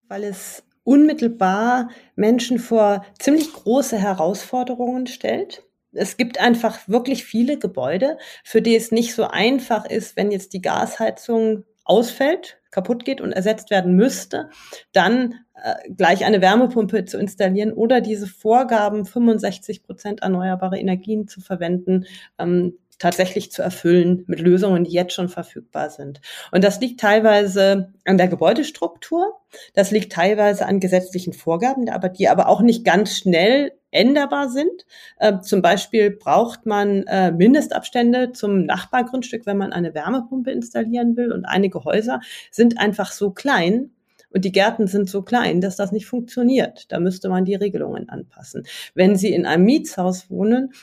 Weil 0.07 0.23
es 0.23 0.63
unmittelbar 0.87 1.89
Menschen 2.15 2.59
vor 2.59 3.05
ziemlich 3.19 3.51
große 3.51 3.97
Herausforderungen 3.97 5.05
stellt. 5.05 5.63
Es 5.91 6.15
gibt 6.15 6.39
einfach 6.39 6.87
wirklich 6.87 7.25
viele 7.25 7.59
Gebäude, 7.59 8.17
für 8.45 8.61
die 8.61 8.73
es 8.73 8.89
nicht 8.93 9.13
so 9.13 9.25
einfach 9.25 9.85
ist, 9.85 10.15
wenn 10.15 10.31
jetzt 10.31 10.53
die 10.53 10.61
Gasheizung 10.61 11.65
ausfällt, 11.83 12.61
kaputt 12.71 13.03
geht 13.03 13.19
und 13.19 13.33
ersetzt 13.33 13.69
werden 13.69 13.95
müsste, 13.95 14.49
dann 14.93 15.35
äh, 15.61 15.75
gleich 15.91 16.23
eine 16.23 16.41
Wärmepumpe 16.41 17.03
zu 17.03 17.17
installieren 17.17 17.73
oder 17.73 17.99
diese 17.99 18.27
Vorgaben, 18.27 19.05
65 19.05 19.83
Prozent 19.83 20.21
erneuerbare 20.21 20.79
Energien 20.79 21.27
zu 21.27 21.41
verwenden, 21.41 22.05
ähm, 22.39 22.77
tatsächlich 22.99 23.51
zu 23.51 23.61
erfüllen 23.61 24.23
mit 24.27 24.39
Lösungen, 24.39 24.83
die 24.83 24.91
jetzt 24.91 25.13
schon 25.13 25.29
verfügbar 25.29 25.89
sind. 25.89 26.21
Und 26.51 26.63
das 26.63 26.79
liegt 26.79 26.99
teilweise 26.99 27.93
an 28.05 28.17
der 28.17 28.27
Gebäudestruktur, 28.27 29.37
das 29.73 29.91
liegt 29.91 30.11
teilweise 30.11 30.65
an 30.65 30.79
gesetzlichen 30.79 31.33
Vorgaben, 31.33 31.89
aber 31.89 32.09
die 32.09 32.27
aber 32.27 32.47
auch 32.47 32.61
nicht 32.61 32.83
ganz 32.83 33.17
schnell 33.17 33.71
änderbar 33.91 34.49
sind. 34.49 34.85
Äh, 35.17 35.39
zum 35.41 35.61
Beispiel 35.61 36.11
braucht 36.11 36.65
man 36.65 37.03
äh, 37.07 37.31
Mindestabstände 37.31 38.31
zum 38.33 38.65
Nachbargrundstück, 38.65 39.45
wenn 39.45 39.57
man 39.57 39.73
eine 39.73 39.93
Wärmepumpe 39.93 40.51
installieren 40.51 41.15
will. 41.15 41.31
Und 41.31 41.45
einige 41.45 41.83
Häuser 41.83 42.19
sind 42.51 42.79
einfach 42.79 43.11
so 43.11 43.31
klein, 43.31 43.91
und 44.29 44.43
die 44.43 44.51
Gärten 44.51 44.87
sind 44.87 45.09
so 45.09 45.21
klein, 45.21 45.61
dass 45.61 45.77
das 45.77 45.91
nicht 45.91 46.05
funktioniert. 46.05 46.91
Da 46.91 46.99
müsste 46.99 47.29
man 47.29 47.45
die 47.45 47.55
Regelungen 47.55 48.09
anpassen. 48.09 48.67
Wenn 48.93 49.15
Sie 49.15 49.31
in 49.31 49.45
einem 49.45 49.63
Mietshaus 49.63 50.29
wohnen, 50.29 50.73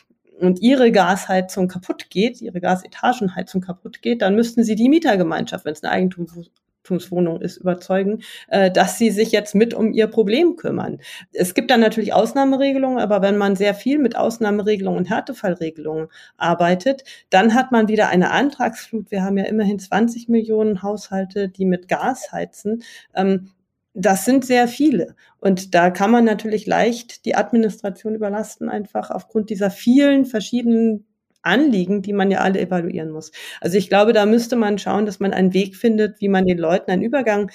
und 0.45 0.61
ihre 0.61 0.93
Gasheizung 0.93 1.69
kaputt 1.69 2.11
geht, 2.11 2.41
ihre 2.41 2.61
Gasetagenheizung 2.61 3.61
kaputt 3.61 4.03
geht, 4.03 4.23
dann 4.23 4.35
müssten 4.35 4.65
sie 4.65 4.75
die 4.75 4.89
Mietergemeinschaft, 4.89 5.65
wenn 5.65 5.73
es 5.73 5.83
eine 5.83 5.93
Eigentumswohnung 5.93 7.41
ist, 7.41 7.57
überzeugen, 7.57 8.23
äh, 8.49 8.71
dass 8.71 8.99
sie 8.99 9.11
sich 9.11 9.33
jetzt 9.33 9.55
mit 9.55 9.75
um 9.75 9.93
ihr 9.93 10.07
Problem 10.07 10.57
kümmern. 10.57 11.01
Es 11.33 11.55
gibt 11.55 11.71
dann 11.71 11.81
natürlich 11.81 12.13
Ausnahmeregelungen, 12.13 12.99
aber 12.99 13.23
wenn 13.23 13.37
man 13.37 13.57
sehr 13.57 13.75
viel 13.75 13.99
mit 13.99 14.17
Ausnahmeregelungen 14.17 14.99
und 14.99 15.11
Härtefallregelungen 15.11 16.09
arbeitet, 16.37 17.05
dann 17.31 17.55
hat 17.55 17.73
man 17.73 17.89
wieder 17.89 18.09
eine 18.09 18.31
Antragsflut. 18.31 19.11
Wir 19.11 19.23
haben 19.23 19.39
ja 19.39 19.45
immerhin 19.45 19.79
20 19.79 20.29
Millionen 20.29 20.83
Haushalte, 20.83 21.49
die 21.49 21.65
mit 21.65 21.89
Gas 21.89 22.33
heizen. 22.33 22.83
Ähm, 23.15 23.51
das 23.95 24.25
sind 24.25 24.45
sehr 24.45 24.69
viele. 24.69 25.15
Und 25.39 25.75
da 25.75 25.91
kann 25.91 26.11
man 26.11 26.25
natürlich 26.25 26.67
leicht 26.67 27.25
die 27.25 27.37
Administration 27.37 28.15
überlasten, 28.15 28.69
einfach 28.69 29.11
aufgrund 29.11 29.51
dieser 29.51 29.71
vielen 29.71 30.27
verschiedenen 30.27 31.07
Anliegen, 31.43 32.03
die 32.03 32.13
man 32.13 32.31
ja 32.31 32.41
alle 32.41 32.61
evaluieren 32.61 33.11
muss. 33.11 33.31
Also 33.61 33.79
ich 33.79 33.89
glaube, 33.89 34.13
da 34.13 34.27
müsste 34.27 34.57
man 34.57 34.79
schauen, 34.79 35.07
dass 35.07 35.21
man 35.21 35.33
einen 35.33 35.55
Weg 35.55 35.77
findet, 35.77 36.21
wie 36.21 36.29
man 36.29 36.47
den 36.47 36.59
Leuten 36.59 36.91
einen 36.91 37.03
Übergang 37.03 37.51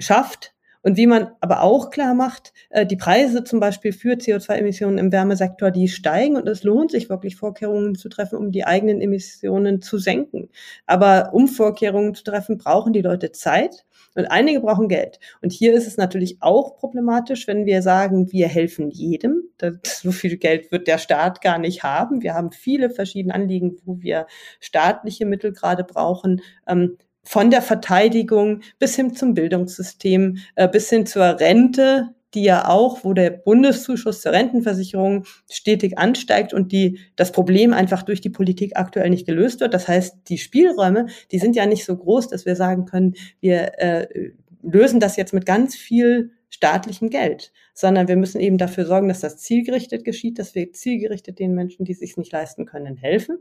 schafft 0.00 0.54
Und 0.82 0.96
wie 0.96 1.06
man 1.06 1.28
aber 1.40 1.62
auch 1.62 1.90
klar 1.90 2.14
macht, 2.14 2.52
äh, 2.70 2.84
die 2.84 2.96
Preise 2.96 3.44
zum 3.44 3.60
Beispiel 3.60 3.92
für 3.92 4.14
CO2-Emissionen 4.14 4.98
im 4.98 5.12
Wärmesektor, 5.12 5.70
die 5.70 5.88
steigen 5.88 6.36
und 6.36 6.48
es 6.48 6.62
lohnt 6.64 6.90
sich 6.90 7.08
wirklich 7.08 7.36
Vorkehrungen 7.36 7.94
zu 7.94 8.08
treffen, 8.08 8.36
um 8.36 8.50
die 8.50 8.64
eigenen 8.64 9.00
Emissionen 9.00 9.80
zu 9.80 9.98
senken. 9.98 10.48
Aber 10.86 11.30
um 11.32 11.48
Vorkehrungen 11.48 12.14
zu 12.14 12.24
treffen, 12.24 12.58
brauchen 12.58 12.92
die 12.92 13.02
Leute 13.02 13.32
Zeit. 13.32 13.84
Und 14.14 14.26
einige 14.26 14.60
brauchen 14.60 14.88
Geld. 14.88 15.20
Und 15.40 15.52
hier 15.52 15.72
ist 15.72 15.86
es 15.86 15.96
natürlich 15.96 16.36
auch 16.40 16.76
problematisch, 16.76 17.46
wenn 17.46 17.64
wir 17.64 17.80
sagen, 17.80 18.30
wir 18.30 18.46
helfen 18.46 18.90
jedem. 18.90 19.44
So 19.84 20.12
viel 20.12 20.36
Geld 20.36 20.70
wird 20.70 20.86
der 20.86 20.98
Staat 20.98 21.40
gar 21.40 21.58
nicht 21.58 21.82
haben. 21.82 22.22
Wir 22.22 22.34
haben 22.34 22.52
viele 22.52 22.90
verschiedene 22.90 23.34
Anliegen, 23.34 23.78
wo 23.84 24.02
wir 24.02 24.26
staatliche 24.60 25.24
Mittel 25.24 25.52
gerade 25.52 25.84
brauchen. 25.84 26.42
Ähm, 26.66 26.98
von 27.24 27.50
der 27.50 27.62
Verteidigung 27.62 28.60
bis 28.78 28.96
hin 28.96 29.14
zum 29.14 29.34
Bildungssystem, 29.34 30.38
äh, 30.56 30.68
bis 30.68 30.90
hin 30.90 31.06
zur 31.06 31.40
Rente, 31.40 32.14
die 32.34 32.44
ja 32.44 32.68
auch, 32.68 33.04
wo 33.04 33.12
der 33.12 33.30
Bundeszuschuss 33.30 34.22
zur 34.22 34.32
Rentenversicherung 34.32 35.24
stetig 35.50 35.98
ansteigt 35.98 36.54
und 36.54 36.72
die 36.72 36.98
das 37.16 37.30
Problem 37.32 37.72
einfach 37.72 38.02
durch 38.02 38.20
die 38.20 38.30
Politik 38.30 38.72
aktuell 38.76 39.10
nicht 39.10 39.26
gelöst 39.26 39.60
wird. 39.60 39.74
Das 39.74 39.86
heißt, 39.86 40.16
die 40.28 40.38
Spielräume, 40.38 41.06
die 41.30 41.38
sind 41.38 41.56
ja 41.56 41.66
nicht 41.66 41.84
so 41.84 41.96
groß, 41.96 42.28
dass 42.28 42.46
wir 42.46 42.56
sagen 42.56 42.86
können, 42.86 43.14
wir 43.40 43.78
äh, 43.78 44.32
lösen 44.62 45.00
das 45.00 45.16
jetzt 45.16 45.34
mit 45.34 45.44
ganz 45.44 45.74
viel 45.74 46.30
staatlichem 46.48 47.10
Geld, 47.10 47.52
sondern 47.74 48.08
wir 48.08 48.16
müssen 48.16 48.40
eben 48.40 48.58
dafür 48.58 48.86
sorgen, 48.86 49.08
dass 49.08 49.20
das 49.20 49.38
zielgerichtet 49.38 50.04
geschieht, 50.04 50.38
dass 50.38 50.54
wir 50.54 50.72
zielgerichtet 50.72 51.38
den 51.38 51.54
Menschen, 51.54 51.84
die 51.84 51.92
es 51.92 51.98
sich 51.98 52.16
nicht 52.16 52.32
leisten 52.32 52.66
können, 52.66 52.96
helfen 52.96 53.38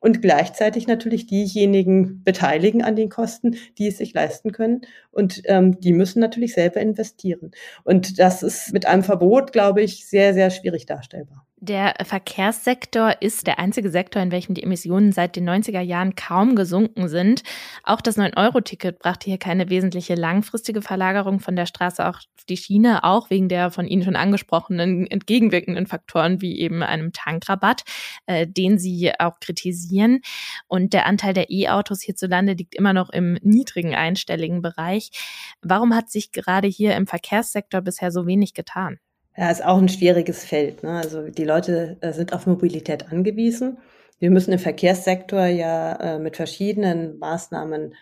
und 0.00 0.22
gleichzeitig 0.22 0.86
natürlich 0.86 1.26
diejenigen 1.26 2.22
beteiligen 2.22 2.82
an 2.82 2.96
den 2.96 3.08
Kosten, 3.08 3.56
die 3.78 3.88
es 3.88 3.98
sich 3.98 4.14
leisten 4.14 4.52
können. 4.52 4.82
Und 5.10 5.42
ähm, 5.46 5.80
die 5.80 5.92
müssen 5.92 6.20
natürlich 6.20 6.54
selber 6.54 6.80
investieren. 6.80 7.50
Und 7.84 8.18
das 8.18 8.42
ist 8.42 8.72
mit 8.72 8.86
einem 8.86 9.02
Verbot, 9.02 9.52
glaube 9.52 9.82
ich, 9.82 10.08
sehr, 10.08 10.34
sehr 10.34 10.50
schwierig 10.50 10.86
darstellbar. 10.86 11.47
Der 11.60 11.94
Verkehrssektor 12.04 13.20
ist 13.20 13.48
der 13.48 13.58
einzige 13.58 13.90
Sektor, 13.90 14.22
in 14.22 14.30
welchem 14.30 14.54
die 14.54 14.62
Emissionen 14.62 15.10
seit 15.10 15.34
den 15.34 15.48
90er 15.48 15.80
Jahren 15.80 16.14
kaum 16.14 16.54
gesunken 16.54 17.08
sind. 17.08 17.42
Auch 17.82 18.00
das 18.00 18.16
9-Euro-Ticket 18.16 19.00
brachte 19.00 19.24
hier 19.24 19.38
keine 19.38 19.68
wesentliche 19.68 20.14
langfristige 20.14 20.82
Verlagerung 20.82 21.40
von 21.40 21.56
der 21.56 21.66
Straße 21.66 22.06
auf 22.06 22.20
die 22.48 22.56
Schiene, 22.56 23.02
auch 23.02 23.28
wegen 23.30 23.48
der 23.48 23.72
von 23.72 23.88
Ihnen 23.88 24.04
schon 24.04 24.14
angesprochenen 24.14 25.08
entgegenwirkenden 25.08 25.86
Faktoren 25.86 26.40
wie 26.40 26.60
eben 26.60 26.84
einem 26.84 27.12
Tankrabatt, 27.12 27.82
äh, 28.26 28.46
den 28.46 28.78
Sie 28.78 29.10
auch 29.18 29.40
kritisieren. 29.40 30.20
Und 30.68 30.92
der 30.92 31.06
Anteil 31.06 31.34
der 31.34 31.50
E-Autos 31.50 32.02
hierzulande 32.02 32.52
liegt 32.52 32.76
immer 32.76 32.92
noch 32.92 33.10
im 33.10 33.36
niedrigen 33.42 33.96
einstelligen 33.96 34.62
Bereich. 34.62 35.10
Warum 35.60 35.92
hat 35.92 36.08
sich 36.08 36.30
gerade 36.30 36.68
hier 36.68 36.94
im 36.94 37.08
Verkehrssektor 37.08 37.80
bisher 37.80 38.12
so 38.12 38.28
wenig 38.28 38.54
getan? 38.54 39.00
Ja, 39.38 39.52
ist 39.52 39.64
auch 39.64 39.78
ein 39.78 39.88
schwieriges 39.88 40.44
Feld. 40.44 40.82
Ne? 40.82 40.90
Also 40.90 41.28
die 41.28 41.44
Leute 41.44 41.96
äh, 42.00 42.12
sind 42.12 42.32
auf 42.32 42.46
Mobilität 42.46 43.12
angewiesen. 43.12 43.78
Wir 44.18 44.32
müssen 44.32 44.50
im 44.50 44.58
Verkehrssektor 44.58 45.46
ja 45.46 45.92
äh, 45.92 46.18
mit 46.18 46.34
verschiedenen 46.34 47.20
Maßnahmen 47.20 47.94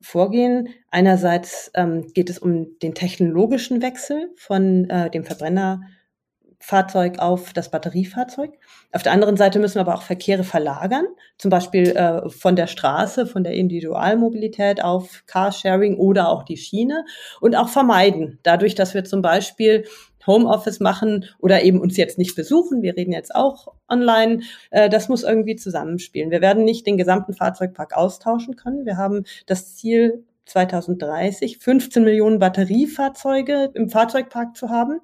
vorgehen. 0.00 0.70
Einerseits 0.90 1.70
ähm, 1.74 2.08
geht 2.12 2.28
es 2.28 2.40
um 2.40 2.76
den 2.80 2.96
technologischen 2.96 3.82
Wechsel 3.82 4.32
von 4.36 4.90
äh, 4.90 5.10
dem 5.10 5.22
Verbrennerfahrzeug 5.22 7.20
auf 7.20 7.52
das 7.52 7.70
Batteriefahrzeug. 7.70 8.50
Auf 8.90 9.04
der 9.04 9.12
anderen 9.12 9.36
Seite 9.36 9.60
müssen 9.60 9.76
wir 9.76 9.82
aber 9.82 9.94
auch 9.94 10.02
Verkehre 10.02 10.42
verlagern, 10.42 11.06
zum 11.38 11.50
Beispiel 11.52 11.90
äh, 11.90 12.28
von 12.28 12.56
der 12.56 12.66
Straße, 12.66 13.28
von 13.28 13.44
der 13.44 13.54
Individualmobilität 13.54 14.82
auf 14.82 15.22
Carsharing 15.28 15.98
oder 15.98 16.30
auch 16.30 16.42
die 16.42 16.56
Schiene 16.56 17.04
und 17.40 17.54
auch 17.54 17.68
vermeiden, 17.68 18.40
dadurch, 18.42 18.74
dass 18.74 18.92
wir 18.92 19.04
zum 19.04 19.22
Beispiel 19.22 19.84
Homeoffice 20.26 20.80
machen 20.80 21.26
oder 21.38 21.62
eben 21.62 21.80
uns 21.80 21.96
jetzt 21.96 22.18
nicht 22.18 22.34
besuchen. 22.34 22.82
Wir 22.82 22.96
reden 22.96 23.12
jetzt 23.12 23.34
auch 23.34 23.68
online. 23.88 24.42
Äh, 24.70 24.88
das 24.88 25.08
muss 25.08 25.22
irgendwie 25.22 25.56
zusammenspielen. 25.56 26.30
Wir 26.30 26.40
werden 26.40 26.64
nicht 26.64 26.86
den 26.86 26.96
gesamten 26.96 27.34
Fahrzeugpark 27.34 27.96
austauschen 27.96 28.56
können. 28.56 28.86
Wir 28.86 28.96
haben 28.96 29.24
das 29.46 29.76
Ziel 29.76 30.24
2030 30.46 31.58
15 31.58 32.04
Millionen 32.04 32.38
Batteriefahrzeuge 32.38 33.70
im 33.74 33.88
Fahrzeugpark 33.88 34.56
zu 34.56 34.70
haben. 34.70 35.00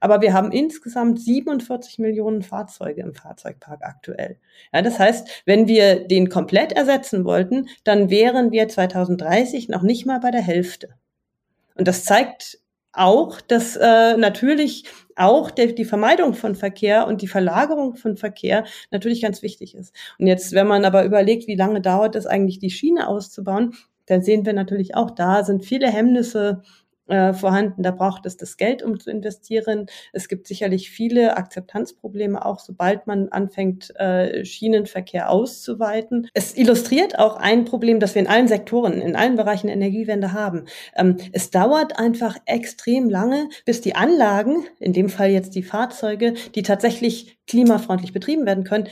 Aber 0.00 0.20
wir 0.20 0.32
haben 0.32 0.50
insgesamt 0.50 1.20
47 1.20 1.98
Millionen 1.98 2.42
Fahrzeuge 2.42 3.02
im 3.02 3.14
Fahrzeugpark 3.14 3.82
aktuell. 3.82 4.38
Ja, 4.72 4.82
das 4.82 4.98
heißt, 4.98 5.42
wenn 5.44 5.68
wir 5.68 6.06
den 6.06 6.28
komplett 6.28 6.72
ersetzen 6.72 7.24
wollten, 7.24 7.68
dann 7.84 8.10
wären 8.10 8.50
wir 8.50 8.68
2030 8.68 9.68
noch 9.68 9.82
nicht 9.82 10.06
mal 10.06 10.20
bei 10.20 10.30
der 10.30 10.42
Hälfte. 10.42 10.88
Und 11.74 11.86
das 11.86 12.04
zeigt 12.04 12.59
auch, 12.92 13.40
dass 13.40 13.76
äh, 13.76 14.16
natürlich 14.16 14.84
auch 15.16 15.50
der, 15.50 15.66
die 15.66 15.84
Vermeidung 15.84 16.34
von 16.34 16.54
Verkehr 16.54 17.06
und 17.06 17.22
die 17.22 17.28
Verlagerung 17.28 17.94
von 17.96 18.16
Verkehr 18.16 18.64
natürlich 18.90 19.22
ganz 19.22 19.42
wichtig 19.42 19.74
ist. 19.74 19.94
Und 20.18 20.26
jetzt, 20.26 20.52
wenn 20.52 20.66
man 20.66 20.84
aber 20.84 21.04
überlegt, 21.04 21.46
wie 21.46 21.56
lange 21.56 21.80
dauert 21.80 22.16
es 22.16 22.26
eigentlich, 22.26 22.58
die 22.58 22.70
Schiene 22.70 23.08
auszubauen, 23.08 23.74
dann 24.06 24.22
sehen 24.22 24.44
wir 24.44 24.52
natürlich 24.52 24.96
auch, 24.96 25.10
da 25.10 25.44
sind 25.44 25.64
viele 25.64 25.88
Hemmnisse 25.88 26.62
äh, 27.10 27.34
vorhanden. 27.34 27.82
Da 27.82 27.90
braucht 27.90 28.24
es 28.26 28.36
das 28.36 28.56
Geld, 28.56 28.82
um 28.82 28.98
zu 28.98 29.10
investieren. 29.10 29.86
Es 30.12 30.28
gibt 30.28 30.46
sicherlich 30.46 30.90
viele 30.90 31.36
Akzeptanzprobleme, 31.36 32.44
auch 32.44 32.60
sobald 32.60 33.06
man 33.06 33.28
anfängt, 33.28 33.94
äh, 33.98 34.44
Schienenverkehr 34.44 35.30
auszuweiten. 35.30 36.28
Es 36.34 36.56
illustriert 36.56 37.18
auch 37.18 37.36
ein 37.36 37.64
Problem, 37.64 38.00
das 38.00 38.14
wir 38.14 38.22
in 38.22 38.28
allen 38.28 38.48
Sektoren, 38.48 39.00
in 39.00 39.16
allen 39.16 39.36
Bereichen 39.36 39.66
der 39.66 39.76
Energiewende 39.76 40.32
haben. 40.32 40.66
Ähm, 40.96 41.16
es 41.32 41.50
dauert 41.50 41.98
einfach 41.98 42.36
extrem 42.46 43.10
lange, 43.10 43.48
bis 43.64 43.80
die 43.80 43.94
Anlagen, 43.94 44.64
in 44.78 44.92
dem 44.92 45.08
Fall 45.08 45.30
jetzt 45.30 45.54
die 45.54 45.62
Fahrzeuge, 45.62 46.34
die 46.54 46.62
tatsächlich 46.62 47.38
klimafreundlich 47.46 48.12
betrieben 48.12 48.46
werden 48.46 48.64
können, 48.64 48.88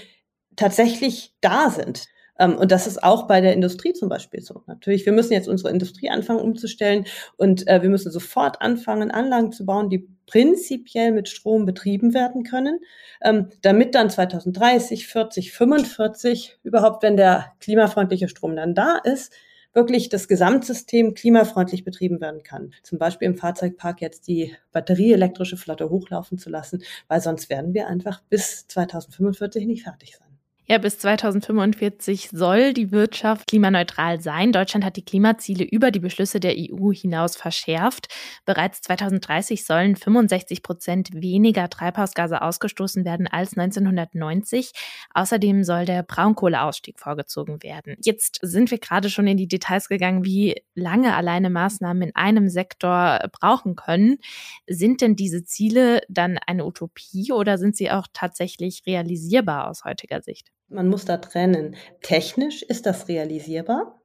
tatsächlich 0.56 1.34
da 1.40 1.70
sind. 1.70 2.06
Ähm, 2.38 2.56
und 2.56 2.70
das 2.72 2.86
ist 2.86 3.02
auch 3.02 3.26
bei 3.26 3.40
der 3.40 3.52
Industrie 3.52 3.92
zum 3.92 4.08
Beispiel 4.08 4.40
so. 4.40 4.62
Natürlich, 4.66 5.04
wir 5.06 5.12
müssen 5.12 5.32
jetzt 5.32 5.48
unsere 5.48 5.70
Industrie 5.70 6.10
anfangen 6.10 6.40
umzustellen 6.40 7.04
und 7.36 7.66
äh, 7.68 7.82
wir 7.82 7.90
müssen 7.90 8.10
sofort 8.10 8.62
anfangen, 8.62 9.10
Anlagen 9.10 9.52
zu 9.52 9.66
bauen, 9.66 9.90
die 9.90 10.08
prinzipiell 10.26 11.12
mit 11.12 11.28
Strom 11.28 11.64
betrieben 11.64 12.14
werden 12.14 12.44
können, 12.44 12.80
ähm, 13.22 13.48
damit 13.62 13.94
dann 13.94 14.10
2030, 14.10 15.06
40, 15.08 15.52
45 15.52 16.58
überhaupt, 16.62 17.02
wenn 17.02 17.16
der 17.16 17.52
klimafreundliche 17.60 18.28
Strom 18.28 18.54
dann 18.54 18.74
da 18.74 18.98
ist, 19.02 19.32
wirklich 19.74 20.08
das 20.08 20.28
Gesamtsystem 20.28 21.14
klimafreundlich 21.14 21.84
betrieben 21.84 22.20
werden 22.20 22.42
kann. 22.42 22.72
Zum 22.82 22.98
Beispiel 22.98 23.26
im 23.26 23.36
Fahrzeugpark 23.36 24.00
jetzt 24.00 24.26
die 24.26 24.54
batterieelektrische 24.72 25.56
Flotte 25.56 25.90
hochlaufen 25.90 26.38
zu 26.38 26.50
lassen, 26.50 26.82
weil 27.06 27.20
sonst 27.20 27.50
werden 27.50 27.74
wir 27.74 27.86
einfach 27.86 28.22
bis 28.28 28.66
2045 28.66 29.66
nicht 29.66 29.84
fertig 29.84 30.16
sein. 30.16 30.27
Ja, 30.70 30.76
bis 30.76 30.98
2045 30.98 32.28
soll 32.28 32.74
die 32.74 32.92
Wirtschaft 32.92 33.46
klimaneutral 33.46 34.20
sein. 34.20 34.52
Deutschland 34.52 34.84
hat 34.84 34.96
die 34.96 35.04
Klimaziele 35.04 35.64
über 35.64 35.90
die 35.90 35.98
Beschlüsse 35.98 36.40
der 36.40 36.56
EU 36.58 36.92
hinaus 36.92 37.36
verschärft. 37.36 38.08
Bereits 38.44 38.82
2030 38.82 39.64
sollen 39.64 39.96
65 39.96 40.62
Prozent 40.62 41.14
weniger 41.14 41.70
Treibhausgase 41.70 42.42
ausgestoßen 42.42 43.06
werden 43.06 43.26
als 43.26 43.56
1990. 43.56 44.72
Außerdem 45.14 45.64
soll 45.64 45.86
der 45.86 46.02
Braunkohleausstieg 46.02 47.00
vorgezogen 47.00 47.62
werden. 47.62 47.96
Jetzt 48.04 48.38
sind 48.42 48.70
wir 48.70 48.76
gerade 48.76 49.08
schon 49.08 49.26
in 49.26 49.38
die 49.38 49.48
Details 49.48 49.88
gegangen, 49.88 50.26
wie 50.26 50.62
lange 50.74 51.16
alleine 51.16 51.48
Maßnahmen 51.48 52.02
in 52.02 52.14
einem 52.14 52.50
Sektor 52.50 53.20
brauchen 53.32 53.74
können. 53.74 54.18
Sind 54.66 55.00
denn 55.00 55.16
diese 55.16 55.44
Ziele 55.44 56.02
dann 56.10 56.36
eine 56.46 56.66
Utopie 56.66 57.32
oder 57.32 57.56
sind 57.56 57.74
sie 57.74 57.90
auch 57.90 58.06
tatsächlich 58.12 58.82
realisierbar 58.86 59.70
aus 59.70 59.84
heutiger 59.84 60.20
Sicht? 60.20 60.50
Man 60.68 60.88
muss 60.88 61.04
da 61.04 61.16
trennen. 61.16 61.76
Technisch 62.02 62.62
ist 62.62 62.86
das 62.86 63.08
realisierbar, 63.08 64.00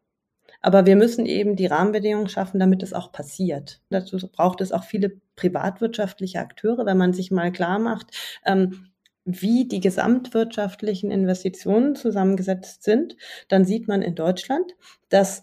aber 0.61 0.85
wir 0.85 0.95
müssen 0.95 1.25
eben 1.25 1.55
die 1.55 1.65
Rahmenbedingungen 1.65 2.29
schaffen, 2.29 2.59
damit 2.59 2.83
es 2.83 2.93
auch 2.93 3.11
passiert. 3.11 3.81
Dazu 3.89 4.17
braucht 4.31 4.61
es 4.61 4.71
auch 4.71 4.83
viele 4.83 5.19
privatwirtschaftliche 5.35 6.39
Akteure, 6.39 6.85
wenn 6.85 6.97
man 6.97 7.13
sich 7.13 7.31
mal 7.31 7.51
klar 7.51 7.79
macht, 7.79 8.11
ähm, 8.45 8.87
wie 9.25 9.67
die 9.67 9.79
gesamtwirtschaftlichen 9.79 11.11
Investitionen 11.11 11.95
zusammengesetzt 11.95 12.83
sind, 12.83 13.15
dann 13.47 13.65
sieht 13.65 13.87
man 13.87 14.01
in 14.01 14.15
Deutschland, 14.15 14.73
dass 15.09 15.41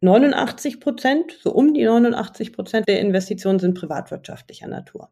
89 0.00 0.80
Prozent, 0.80 1.38
so 1.40 1.52
um 1.52 1.74
die 1.74 1.84
89 1.84 2.52
Prozent 2.52 2.88
der 2.88 3.00
Investitionen 3.00 3.60
sind 3.60 3.74
privatwirtschaftlicher 3.78 4.66
Natur. 4.66 5.10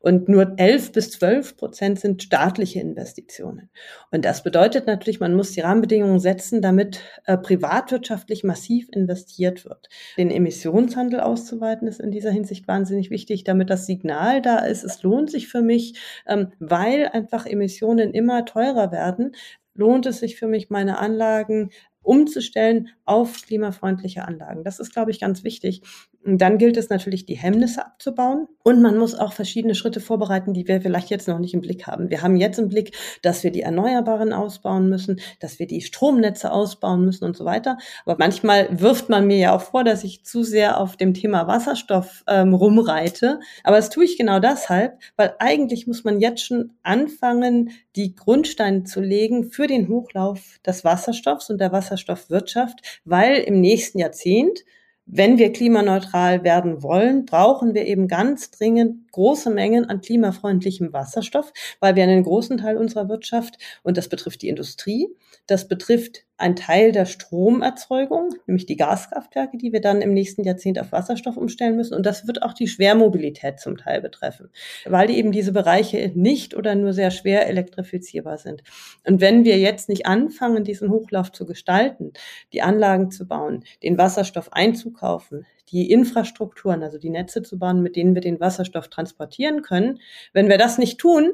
Und 0.00 0.28
nur 0.28 0.54
11 0.56 0.92
bis 0.92 1.10
12 1.12 1.56
Prozent 1.56 2.00
sind 2.00 2.22
staatliche 2.22 2.80
Investitionen. 2.80 3.70
Und 4.10 4.24
das 4.24 4.42
bedeutet 4.42 4.86
natürlich, 4.86 5.20
man 5.20 5.34
muss 5.34 5.52
die 5.52 5.60
Rahmenbedingungen 5.60 6.20
setzen, 6.20 6.62
damit 6.62 7.00
äh, 7.24 7.36
privatwirtschaftlich 7.36 8.44
massiv 8.44 8.88
investiert 8.92 9.64
wird. 9.64 9.88
Den 10.16 10.30
Emissionshandel 10.30 11.20
auszuweiten 11.20 11.88
ist 11.88 12.00
in 12.00 12.10
dieser 12.10 12.30
Hinsicht 12.30 12.68
wahnsinnig 12.68 13.10
wichtig, 13.10 13.44
damit 13.44 13.70
das 13.70 13.86
Signal 13.86 14.42
da 14.42 14.58
ist, 14.58 14.84
es 14.84 15.02
lohnt 15.02 15.30
sich 15.30 15.48
für 15.48 15.62
mich, 15.62 15.98
ähm, 16.26 16.52
weil 16.58 17.08
einfach 17.12 17.46
Emissionen 17.46 18.12
immer 18.12 18.44
teurer 18.44 18.92
werden, 18.92 19.34
lohnt 19.74 20.06
es 20.06 20.20
sich 20.20 20.36
für 20.36 20.46
mich, 20.46 20.70
meine 20.70 20.98
Anlagen 20.98 21.70
umzustellen 22.02 22.88
auf 23.04 23.42
klimafreundliche 23.42 24.26
Anlagen. 24.26 24.64
Das 24.64 24.80
ist, 24.80 24.92
glaube 24.92 25.10
ich, 25.10 25.20
ganz 25.20 25.44
wichtig. 25.44 25.82
Und 26.24 26.38
dann 26.38 26.58
gilt 26.58 26.76
es 26.76 26.88
natürlich, 26.88 27.26
die 27.26 27.34
Hemmnisse 27.34 27.84
abzubauen. 27.84 28.46
Und 28.62 28.80
man 28.80 28.96
muss 28.96 29.16
auch 29.16 29.32
verschiedene 29.32 29.74
Schritte 29.74 30.00
vorbereiten, 30.00 30.54
die 30.54 30.68
wir 30.68 30.80
vielleicht 30.80 31.10
jetzt 31.10 31.26
noch 31.26 31.40
nicht 31.40 31.52
im 31.52 31.60
Blick 31.60 31.86
haben. 31.88 32.10
Wir 32.10 32.22
haben 32.22 32.36
jetzt 32.36 32.58
im 32.58 32.68
Blick, 32.68 32.96
dass 33.22 33.42
wir 33.42 33.50
die 33.50 33.62
Erneuerbaren 33.62 34.32
ausbauen 34.32 34.88
müssen, 34.88 35.20
dass 35.40 35.58
wir 35.58 35.66
die 35.66 35.80
Stromnetze 35.80 36.52
ausbauen 36.52 37.04
müssen 37.04 37.24
und 37.24 37.36
so 37.36 37.44
weiter. 37.44 37.76
Aber 38.04 38.16
manchmal 38.18 38.68
wirft 38.80 39.08
man 39.08 39.26
mir 39.26 39.38
ja 39.38 39.56
auch 39.56 39.62
vor, 39.62 39.82
dass 39.82 40.04
ich 40.04 40.24
zu 40.24 40.44
sehr 40.44 40.78
auf 40.80 40.96
dem 40.96 41.12
Thema 41.12 41.48
Wasserstoff 41.48 42.22
ähm, 42.28 42.54
rumreite. 42.54 43.40
Aber 43.64 43.76
das 43.76 43.90
tue 43.90 44.04
ich 44.04 44.16
genau 44.16 44.38
deshalb, 44.38 44.98
weil 45.16 45.34
eigentlich 45.40 45.88
muss 45.88 46.04
man 46.04 46.20
jetzt 46.20 46.44
schon 46.44 46.70
anfangen, 46.84 47.70
die 47.96 48.14
Grundsteine 48.14 48.84
zu 48.84 49.00
legen 49.00 49.50
für 49.50 49.66
den 49.66 49.88
Hochlauf 49.88 50.60
des 50.64 50.84
Wasserstoffs 50.84 51.50
und 51.50 51.60
der 51.60 51.72
Wasserstoffwirtschaft, 51.92 53.00
weil 53.04 53.36
im 53.38 53.60
nächsten 53.60 53.98
Jahrzehnt 53.98 54.64
wenn 55.04 55.36
wir 55.36 55.52
klimaneutral 55.52 56.44
werden 56.44 56.82
wollen, 56.82 57.26
brauchen 57.26 57.74
wir 57.74 57.86
eben 57.86 58.06
ganz 58.06 58.52
dringend 58.52 59.10
große 59.10 59.50
Mengen 59.50 59.84
an 59.86 60.00
klimafreundlichem 60.00 60.92
Wasserstoff, 60.92 61.52
weil 61.80 61.96
wir 61.96 62.04
einen 62.04 62.22
großen 62.22 62.58
Teil 62.58 62.76
unserer 62.76 63.08
Wirtschaft, 63.08 63.58
und 63.82 63.96
das 63.96 64.08
betrifft 64.08 64.42
die 64.42 64.48
Industrie, 64.48 65.08
das 65.46 65.66
betrifft 65.66 66.24
einen 66.42 66.56
Teil 66.56 66.92
der 66.92 67.06
Stromerzeugung, 67.06 68.34
nämlich 68.46 68.66
die 68.66 68.76
Gaskraftwerke, 68.76 69.56
die 69.56 69.72
wir 69.72 69.80
dann 69.80 70.02
im 70.02 70.12
nächsten 70.12 70.44
Jahrzehnt 70.44 70.78
auf 70.78 70.92
Wasserstoff 70.92 71.36
umstellen 71.36 71.76
müssen. 71.76 71.94
Und 71.94 72.04
das 72.04 72.26
wird 72.26 72.42
auch 72.42 72.52
die 72.52 72.68
Schwermobilität 72.68 73.60
zum 73.60 73.78
Teil 73.78 74.00
betreffen, 74.00 74.50
weil 74.84 75.10
eben 75.10 75.32
diese 75.32 75.52
Bereiche 75.52 76.12
nicht 76.14 76.54
oder 76.54 76.74
nur 76.74 76.92
sehr 76.92 77.10
schwer 77.10 77.46
elektrifizierbar 77.48 78.38
sind. 78.38 78.62
Und 79.06 79.20
wenn 79.20 79.44
wir 79.44 79.58
jetzt 79.58 79.88
nicht 79.88 80.06
anfangen, 80.06 80.64
diesen 80.64 80.90
Hochlauf 80.90 81.32
zu 81.32 81.46
gestalten, 81.46 82.12
die 82.52 82.62
Anlagen 82.62 83.10
zu 83.10 83.26
bauen, 83.26 83.64
den 83.82 83.96
Wasserstoff 83.96 84.52
einzukaufen, 84.52 85.46
die 85.70 85.90
Infrastrukturen, 85.90 86.82
also 86.82 86.98
die 86.98 87.10
Netze 87.10 87.42
zu 87.42 87.58
bauen, 87.58 87.82
mit 87.82 87.96
denen 87.96 88.14
wir 88.14 88.20
den 88.20 88.40
Wasserstoff 88.40 88.88
transportieren 88.88 89.62
können. 89.62 90.00
Wenn 90.32 90.48
wir 90.48 90.58
das 90.58 90.76
nicht 90.76 90.98
tun, 90.98 91.32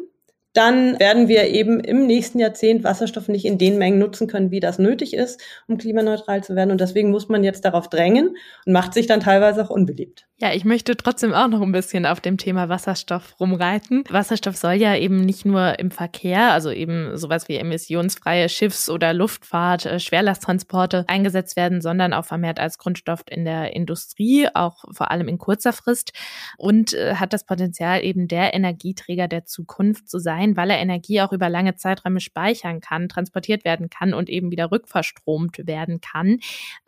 dann 0.55 0.99
werden 0.99 1.28
wir 1.28 1.49
eben 1.49 1.81
im 1.81 2.07
nächsten 2.07 2.38
Jahrzehnt 2.38 2.85
Wasserstoff 2.85 3.28
nicht 3.28 3.45
in 3.45 3.59
den 3.59 3.78
Mengen 3.78 3.99
nutzen 3.99 4.26
können, 4.26 4.50
wie 4.50 4.61
das 4.61 4.78
nötig 4.78 5.14
ist, 5.14 5.40
um 5.67 5.78
klimaneutral 5.78 6.43
zu 6.43 6.57
werden. 6.57 6.71
Und 6.71 6.81
deswegen 6.81 7.11
muss 7.11 7.28
man 7.28 7.45
jetzt 7.45 7.64
darauf 7.64 7.88
drängen 7.88 8.37
und 8.64 8.73
macht 8.73 8.95
sich 8.95 9.07
dann 9.07 9.21
teilweise 9.21 9.62
auch 9.62 9.71
unbeliebt. 9.71 10.28
Ja, 10.40 10.52
ich 10.52 10.64
möchte 10.64 10.97
trotzdem 10.97 11.35
auch 11.35 11.49
noch 11.49 11.62
ein 11.62 11.73
bisschen 11.73 12.07
auf 12.07 12.21
dem 12.21 12.38
Thema 12.38 12.69
Wasserstoff 12.69 13.35
rumreiten. 13.40 14.05
Wasserstoff 14.09 14.57
soll 14.57 14.75
ja 14.75 14.95
eben 14.95 15.17
nicht 15.17 15.45
nur 15.45 15.81
im 15.81 15.90
Verkehr, 15.90 16.52
also 16.52 16.71
eben 16.71 17.17
sowas 17.17 17.49
wie 17.49 17.57
emissionsfreie 17.57 18.49
Schiffs- 18.49 18.88
oder 18.88 19.12
Luftfahrt, 19.12 19.87
äh, 19.87 19.99
Schwerlasttransporte 19.99 21.05
eingesetzt 21.09 21.57
werden, 21.57 21.81
sondern 21.81 22.12
auch 22.12 22.25
vermehrt 22.25 22.61
als 22.61 22.78
Grundstoff 22.78 23.25
in 23.28 23.45
der 23.45 23.75
Industrie, 23.75 24.47
auch 24.55 24.85
vor 24.93 25.11
allem 25.11 25.26
in 25.26 25.38
kurzer 25.38 25.73
Frist 25.73 26.12
und 26.57 26.95
äh, 26.95 27.17
hat 27.17 27.33
das 27.33 27.45
Potenzial 27.45 28.05
eben 28.05 28.28
der 28.28 28.55
Energieträger 28.55 29.26
der 29.26 29.45
Zukunft 29.45 30.09
zu 30.09 30.21
sein, 30.21 30.38
weil 30.57 30.71
er 30.71 30.78
Energie 30.78 31.21
auch 31.21 31.33
über 31.33 31.49
lange 31.49 31.75
Zeiträume 31.75 32.21
speichern 32.21 32.80
kann, 32.80 33.09
transportiert 33.09 33.64
werden 33.64 33.90
kann 33.90 34.14
und 34.14 34.30
eben 34.30 34.50
wieder 34.50 34.71
rückverstromt 34.71 35.66
werden 35.66 36.00
kann. 36.00 36.38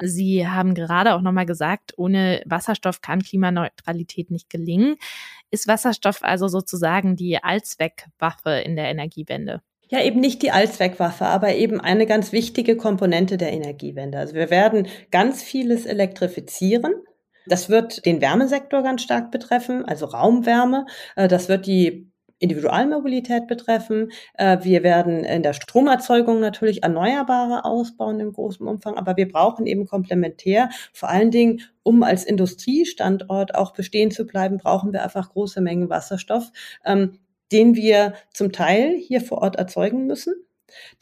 Sie 0.00 0.48
haben 0.48 0.74
gerade 0.74 1.14
auch 1.14 1.20
nochmal 1.20 1.46
gesagt, 1.46 1.94
ohne 1.96 2.42
Wasserstoff 2.46 3.00
kann 3.00 3.20
Klima 3.22 3.40
Klimaneutralität 3.40 4.30
nicht 4.30 4.50
gelingen. 4.50 4.96
Ist 5.50 5.66
Wasserstoff 5.66 6.22
also 6.22 6.48
sozusagen 6.48 7.16
die 7.16 7.42
Allzweckwaffe 7.42 8.50
in 8.50 8.76
der 8.76 8.88
Energiewende? 8.88 9.62
Ja, 9.88 10.02
eben 10.02 10.20
nicht 10.20 10.42
die 10.42 10.52
Allzweckwaffe, 10.52 11.26
aber 11.26 11.54
eben 11.54 11.80
eine 11.80 12.06
ganz 12.06 12.30
wichtige 12.30 12.76
Komponente 12.76 13.36
der 13.36 13.52
Energiewende. 13.52 14.18
Also 14.18 14.34
wir 14.34 14.50
werden 14.50 14.86
ganz 15.10 15.42
vieles 15.42 15.84
elektrifizieren. 15.84 16.94
Das 17.46 17.68
wird 17.68 18.06
den 18.06 18.20
Wärmesektor 18.20 18.82
ganz 18.82 19.02
stark 19.02 19.32
betreffen, 19.32 19.84
also 19.84 20.06
Raumwärme. 20.06 20.86
Äh, 21.16 21.26
das 21.26 21.48
wird 21.48 21.66
die 21.66 22.09
Individualmobilität 22.40 23.46
betreffen. 23.46 24.10
Äh, 24.34 24.58
wir 24.62 24.82
werden 24.82 25.24
in 25.24 25.44
der 25.44 25.52
Stromerzeugung 25.52 26.40
natürlich 26.40 26.82
Erneuerbare 26.82 27.64
ausbauen 27.64 28.18
im 28.18 28.32
großen 28.32 28.66
Umfang, 28.66 28.96
aber 28.96 29.16
wir 29.16 29.30
brauchen 29.30 29.66
eben 29.66 29.86
komplementär, 29.86 30.70
vor 30.92 31.10
allen 31.10 31.30
Dingen, 31.30 31.62
um 31.84 32.02
als 32.02 32.24
Industriestandort 32.24 33.54
auch 33.54 33.72
bestehen 33.72 34.10
zu 34.10 34.26
bleiben, 34.26 34.58
brauchen 34.58 34.92
wir 34.92 35.04
einfach 35.04 35.30
große 35.30 35.60
Mengen 35.60 35.88
Wasserstoff, 35.88 36.50
ähm, 36.84 37.18
den 37.52 37.76
wir 37.76 38.14
zum 38.32 38.52
Teil 38.52 38.96
hier 38.96 39.20
vor 39.20 39.38
Ort 39.38 39.56
erzeugen 39.56 40.06
müssen 40.06 40.34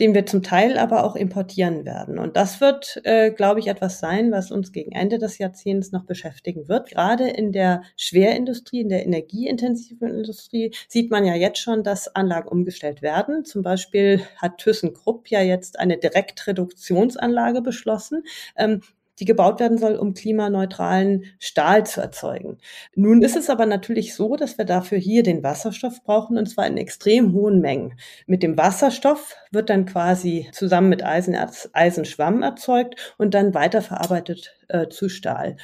den 0.00 0.14
wir 0.14 0.26
zum 0.26 0.42
Teil 0.42 0.78
aber 0.78 1.04
auch 1.04 1.16
importieren 1.16 1.84
werden. 1.84 2.18
Und 2.18 2.36
das 2.36 2.60
wird, 2.60 3.00
äh, 3.04 3.30
glaube 3.30 3.60
ich, 3.60 3.68
etwas 3.68 4.00
sein, 4.00 4.30
was 4.32 4.50
uns 4.50 4.72
gegen 4.72 4.92
Ende 4.92 5.18
des 5.18 5.38
Jahrzehnts 5.38 5.92
noch 5.92 6.04
beschäftigen 6.04 6.68
wird. 6.68 6.90
Gerade 6.90 7.28
in 7.28 7.52
der 7.52 7.82
Schwerindustrie, 7.96 8.80
in 8.80 8.88
der 8.88 9.04
energieintensiven 9.04 10.08
Industrie 10.08 10.74
sieht 10.88 11.10
man 11.10 11.24
ja 11.24 11.34
jetzt 11.34 11.58
schon, 11.58 11.82
dass 11.82 12.14
Anlagen 12.14 12.48
umgestellt 12.48 13.02
werden. 13.02 13.44
Zum 13.44 13.62
Beispiel 13.62 14.22
hat 14.36 14.58
ThyssenKrupp 14.58 15.28
ja 15.28 15.40
jetzt 15.40 15.78
eine 15.78 15.98
Direktreduktionsanlage 15.98 17.62
beschlossen, 17.62 18.24
ähm, 18.56 18.82
die 19.20 19.24
gebaut 19.24 19.60
werden 19.60 19.78
soll, 19.78 19.96
um 19.96 20.14
klimaneutralen 20.14 21.24
Stahl 21.38 21.84
zu 21.86 22.00
erzeugen. 22.00 22.58
Nun 22.94 23.22
ist 23.22 23.36
es 23.36 23.50
aber 23.50 23.66
natürlich 23.66 24.14
so, 24.14 24.36
dass 24.36 24.58
wir 24.58 24.64
dafür 24.64 24.98
hier 24.98 25.22
den 25.22 25.42
Wasserstoff 25.42 26.02
brauchen 26.04 26.38
und 26.38 26.46
zwar 26.46 26.66
in 26.66 26.76
extrem 26.76 27.32
hohen 27.32 27.60
Mengen. 27.60 27.98
Mit 28.26 28.42
dem 28.42 28.56
Wasserstoff 28.56 29.36
wird 29.50 29.70
dann 29.70 29.86
quasi 29.86 30.48
zusammen 30.52 30.88
mit 30.88 31.04
Eisenerz 31.04 31.68
Eisenschwamm 31.72 32.42
erzeugt 32.42 33.14
und 33.18 33.34
dann 33.34 33.54
weiterverarbeitet 33.54 34.56
äh, 34.68 34.88
zu 34.88 35.08
Stahl. 35.08 35.56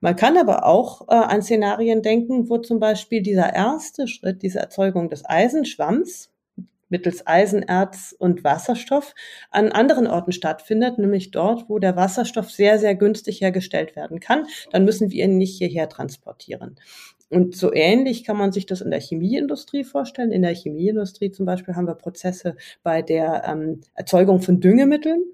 Man 0.00 0.16
kann 0.16 0.36
aber 0.36 0.66
auch 0.66 1.08
äh, 1.08 1.14
an 1.14 1.42
Szenarien 1.42 2.02
denken, 2.02 2.48
wo 2.48 2.58
zum 2.58 2.80
Beispiel 2.80 3.22
dieser 3.22 3.54
erste 3.54 4.08
Schritt, 4.08 4.42
diese 4.42 4.58
Erzeugung 4.58 5.08
des 5.08 5.24
Eisenschwamms, 5.24 6.31
mittels 6.92 7.26
Eisenerz 7.26 8.14
und 8.16 8.44
Wasserstoff 8.44 9.16
an 9.50 9.72
anderen 9.72 10.06
Orten 10.06 10.30
stattfindet, 10.30 10.98
nämlich 10.98 11.32
dort, 11.32 11.68
wo 11.68 11.80
der 11.80 11.96
Wasserstoff 11.96 12.50
sehr, 12.50 12.78
sehr 12.78 12.94
günstig 12.94 13.40
hergestellt 13.40 13.96
werden 13.96 14.20
kann. 14.20 14.46
Dann 14.70 14.84
müssen 14.84 15.10
wir 15.10 15.24
ihn 15.24 15.38
nicht 15.38 15.58
hierher 15.58 15.88
transportieren. 15.88 16.76
Und 17.30 17.56
so 17.56 17.72
ähnlich 17.72 18.24
kann 18.24 18.36
man 18.36 18.52
sich 18.52 18.66
das 18.66 18.82
in 18.82 18.90
der 18.90 19.00
Chemieindustrie 19.00 19.84
vorstellen. 19.84 20.32
In 20.32 20.42
der 20.42 20.54
Chemieindustrie 20.54 21.30
zum 21.30 21.46
Beispiel 21.46 21.74
haben 21.74 21.86
wir 21.86 21.94
Prozesse 21.94 22.56
bei 22.82 23.00
der 23.00 23.44
ähm, 23.46 23.80
Erzeugung 23.94 24.42
von 24.42 24.60
Düngemitteln. 24.60 25.24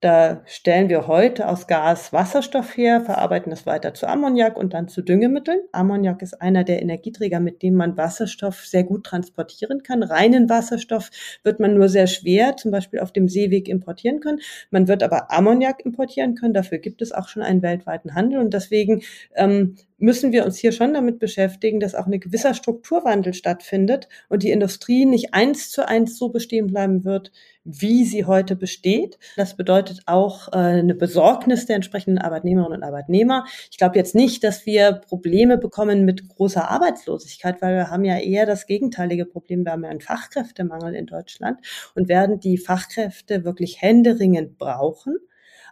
Da 0.00 0.42
stellen 0.44 0.90
wir 0.90 1.06
heute 1.06 1.48
aus 1.48 1.66
Gas 1.66 2.12
Wasserstoff 2.12 2.76
her, 2.76 3.00
verarbeiten 3.00 3.50
es 3.50 3.64
weiter 3.64 3.94
zu 3.94 4.06
Ammoniak 4.06 4.58
und 4.58 4.74
dann 4.74 4.88
zu 4.88 5.00
Düngemitteln. 5.00 5.60
Ammoniak 5.72 6.20
ist 6.20 6.34
einer 6.42 6.64
der 6.64 6.82
Energieträger, 6.82 7.40
mit 7.40 7.62
dem 7.62 7.74
man 7.74 7.96
Wasserstoff 7.96 8.66
sehr 8.66 8.84
gut 8.84 9.04
transportieren 9.04 9.82
kann. 9.82 10.02
Reinen 10.02 10.50
Wasserstoff 10.50 11.10
wird 11.44 11.60
man 11.60 11.72
nur 11.72 11.88
sehr 11.88 12.08
schwer, 12.08 12.58
zum 12.58 12.72
Beispiel 12.72 13.00
auf 13.00 13.10
dem 13.10 13.26
Seeweg 13.26 13.68
importieren 13.68 14.20
können. 14.20 14.40
Man 14.70 14.86
wird 14.86 15.02
aber 15.02 15.32
Ammoniak 15.32 15.82
importieren 15.86 16.34
können. 16.34 16.52
Dafür 16.52 16.76
gibt 16.76 17.00
es 17.00 17.12
auch 17.12 17.28
schon 17.28 17.42
einen 17.42 17.62
weltweiten 17.62 18.14
Handel 18.14 18.40
und 18.40 18.52
deswegen 18.52 19.00
ähm, 19.34 19.76
müssen 19.98 20.32
wir 20.32 20.44
uns 20.44 20.58
hier 20.58 20.72
schon 20.72 20.92
damit 20.94 21.18
beschäftigen, 21.18 21.80
dass 21.80 21.94
auch 21.94 22.06
ein 22.06 22.20
gewisser 22.20 22.54
Strukturwandel 22.54 23.34
stattfindet 23.34 24.08
und 24.28 24.42
die 24.42 24.50
Industrie 24.50 25.06
nicht 25.06 25.32
eins 25.32 25.70
zu 25.70 25.88
eins 25.88 26.18
so 26.18 26.28
bestehen 26.28 26.66
bleiben 26.66 27.04
wird, 27.04 27.32
wie 27.64 28.04
sie 28.04 28.24
heute 28.24 28.56
besteht. 28.56 29.18
Das 29.36 29.56
bedeutet 29.56 30.02
auch 30.06 30.48
äh, 30.48 30.56
eine 30.56 30.94
Besorgnis 30.94 31.66
der 31.66 31.76
entsprechenden 31.76 32.18
Arbeitnehmerinnen 32.18 32.78
und 32.78 32.84
Arbeitnehmer. 32.84 33.46
Ich 33.70 33.78
glaube 33.78 33.96
jetzt 33.96 34.14
nicht, 34.14 34.44
dass 34.44 34.66
wir 34.66 34.92
Probleme 34.92 35.58
bekommen 35.58 36.04
mit 36.04 36.28
großer 36.28 36.70
Arbeitslosigkeit, 36.70 37.60
weil 37.62 37.74
wir 37.74 37.90
haben 37.90 38.04
ja 38.04 38.18
eher 38.18 38.46
das 38.46 38.66
gegenteilige 38.66 39.24
Problem. 39.24 39.64
Wir 39.64 39.72
haben 39.72 39.84
ja 39.84 39.90
einen 39.90 40.00
Fachkräftemangel 40.00 40.94
in 40.94 41.06
Deutschland 41.06 41.58
und 41.94 42.08
werden 42.08 42.38
die 42.38 42.58
Fachkräfte 42.58 43.44
wirklich 43.44 43.80
händeringend 43.80 44.58
brauchen. 44.58 45.16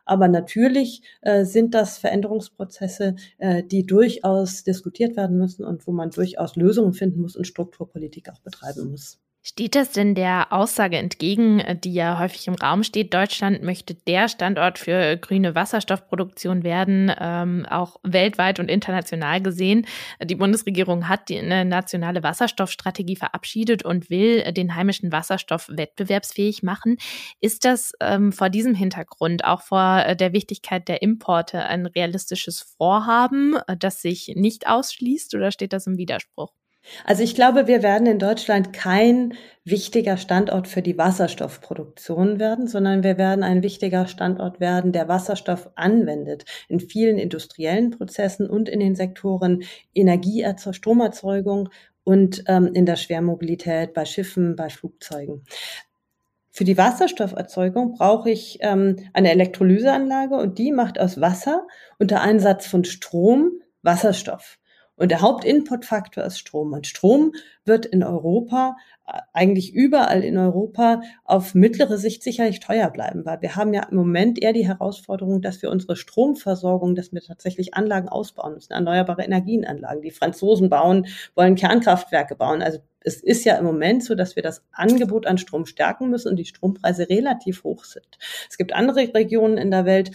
Aber 0.04 0.28
natürlich 0.28 1.02
äh, 1.22 1.44
sind 1.44 1.74
das 1.74 1.98
Veränderungsprozesse, 1.98 3.16
äh, 3.38 3.62
die 3.62 3.86
durchaus 3.86 4.64
diskutiert 4.64 5.16
werden 5.16 5.38
müssen 5.38 5.64
und 5.64 5.86
wo 5.86 5.92
man 5.92 6.10
durchaus 6.10 6.56
Lösungen 6.56 6.92
finden 6.92 7.22
muss 7.22 7.36
und 7.36 7.46
Strukturpolitik 7.46 8.30
auch 8.30 8.40
betreiben 8.40 8.90
muss. 8.90 9.23
Steht 9.46 9.74
das 9.74 9.92
denn 9.92 10.14
der 10.14 10.54
Aussage 10.54 10.96
entgegen, 10.96 11.62
die 11.85 11.92
ja 11.92 12.18
häufig 12.18 12.48
im 12.48 12.54
Raum 12.54 12.83
steht, 12.83 13.12
Deutschland 13.12 13.62
möchte 13.62 13.92
der 13.92 14.30
Standort 14.30 14.78
für 14.78 15.18
grüne 15.18 15.54
Wasserstoffproduktion 15.54 16.62
werden, 16.64 17.12
ähm, 17.20 17.66
auch 17.68 17.96
weltweit 18.02 18.59
und 18.59 18.70
international 18.70 19.42
gesehen? 19.42 19.87
Die 20.22 20.35
Bundesregierung 20.35 21.11
hat 21.11 21.28
die, 21.28 21.38
eine 21.38 21.66
nationale 21.66 22.22
Wasserstoffstrategie 22.22 23.16
verabschiedet 23.16 23.85
und 23.85 24.09
will 24.09 24.50
den 24.54 24.76
heimischen 24.76 25.12
Wasserstoff 25.12 25.68
wettbewerbsfähig 25.70 26.62
machen. 26.62 26.96
Ist 27.38 27.66
das 27.66 27.92
ähm, 28.00 28.33
vor 28.33 28.48
diesem 28.48 28.74
Hintergrund, 28.74 29.44
auch 29.44 29.61
vor 29.61 30.14
der 30.14 30.33
Wichtigkeit 30.33 30.88
der 30.88 31.02
Importe, 31.02 31.66
ein 31.66 31.85
realistisches 31.85 32.62
Vorhaben, 32.78 33.57
das 33.78 34.00
sich 34.00 34.33
nicht 34.37 34.66
ausschließt 34.66 35.35
oder 35.35 35.50
steht 35.50 35.74
das 35.74 35.87
im 35.87 35.98
Widerspruch? 35.98 36.63
Also 37.04 37.22
ich 37.22 37.34
glaube, 37.34 37.66
wir 37.66 37.82
werden 37.82 38.06
in 38.06 38.18
Deutschland 38.18 38.72
kein 38.72 39.34
wichtiger 39.64 40.16
Standort 40.16 40.68
für 40.68 40.82
die 40.82 40.98
Wasserstoffproduktion 40.98 42.38
werden, 42.38 42.66
sondern 42.66 43.02
wir 43.02 43.16
werden 43.16 43.42
ein 43.42 43.62
wichtiger 43.62 44.06
Standort 44.06 44.60
werden, 44.60 44.92
der 44.92 45.08
Wasserstoff 45.08 45.70
anwendet 45.74 46.44
in 46.68 46.80
vielen 46.80 47.18
industriellen 47.18 47.90
Prozessen 47.90 48.48
und 48.48 48.68
in 48.68 48.80
den 48.80 48.94
Sektoren 48.94 49.62
Energieerzeugung, 49.94 50.74
Stromerzeugung 50.74 51.68
und 52.04 52.44
ähm, 52.48 52.70
in 52.74 52.84
der 52.84 52.96
Schwermobilität 52.96 53.94
bei 53.94 54.04
Schiffen, 54.04 54.56
bei 54.56 54.68
Flugzeugen. 54.68 55.44
Für 56.50 56.64
die 56.64 56.78
Wasserstofferzeugung 56.78 57.94
brauche 57.94 58.30
ich 58.30 58.58
ähm, 58.60 58.96
eine 59.12 59.30
Elektrolyseanlage 59.30 60.36
und 60.36 60.58
die 60.58 60.70
macht 60.70 61.00
aus 61.00 61.20
Wasser 61.20 61.66
unter 61.98 62.20
Einsatz 62.20 62.66
von 62.66 62.84
Strom 62.84 63.52
Wasserstoff. 63.82 64.58
Und 64.96 65.11
der 65.11 65.20
Hauptinputfaktor 65.20 66.24
ist 66.24 66.38
Strom. 66.38 66.72
Und 66.72 66.87
Strom 66.87 67.33
wird 67.64 67.85
in 67.85 68.04
Europa, 68.04 68.76
äh, 69.07 69.18
eigentlich 69.33 69.74
überall 69.74 70.22
in 70.22 70.38
Europa, 70.38 71.02
auf 71.24 71.54
mittlere 71.54 71.98
Sicht 71.98 72.22
sicherlich 72.22 72.61
teuer 72.61 72.90
bleiben, 72.90 73.24
weil 73.24 73.42
wir 73.42 73.57
haben 73.57 73.74
ja 73.74 73.85
im 73.90 73.96
Moment 73.96 74.40
eher 74.40 74.52
die 74.52 74.66
Herausforderung, 74.66 75.42
dass 75.42 75.62
wir 75.62 75.70
unsere 75.70 75.96
Stromversorgung, 75.96 76.94
dass 76.94 77.12
wir 77.12 77.22
tatsächlich 77.22 77.74
Anlagen 77.74 78.09
ausbauen 78.09 78.54
müssen, 78.54 78.72
erneuerbare 78.72 79.24
Energienanlagen. 79.24 80.02
Die 80.02 80.11
Franzosen 80.11 80.70
bauen, 80.70 81.07
wollen 81.35 81.57
Kernkraftwerke 81.57 82.37
bauen. 82.37 82.62
Also 82.62 82.78
es 83.00 83.22
ist 83.22 83.44
ja 83.44 83.57
im 83.57 83.64
Moment 83.64 84.02
so, 84.02 84.14
dass 84.14 84.35
wir 84.35 84.42
das 84.42 84.62
Angebot 84.72 85.26
an 85.26 85.38
Strom 85.38 85.66
stärken 85.66 86.09
müssen 86.09 86.28
und 86.28 86.37
die 86.37 86.46
Strompreise 86.46 87.09
relativ 87.09 87.62
hoch 87.64 87.85
sind. 87.85 88.18
Es 88.48 88.57
gibt 88.57 88.72
andere 88.72 89.12
Regionen 89.14 89.59
in 89.59 89.70
der 89.70 89.85
Welt, 89.85 90.11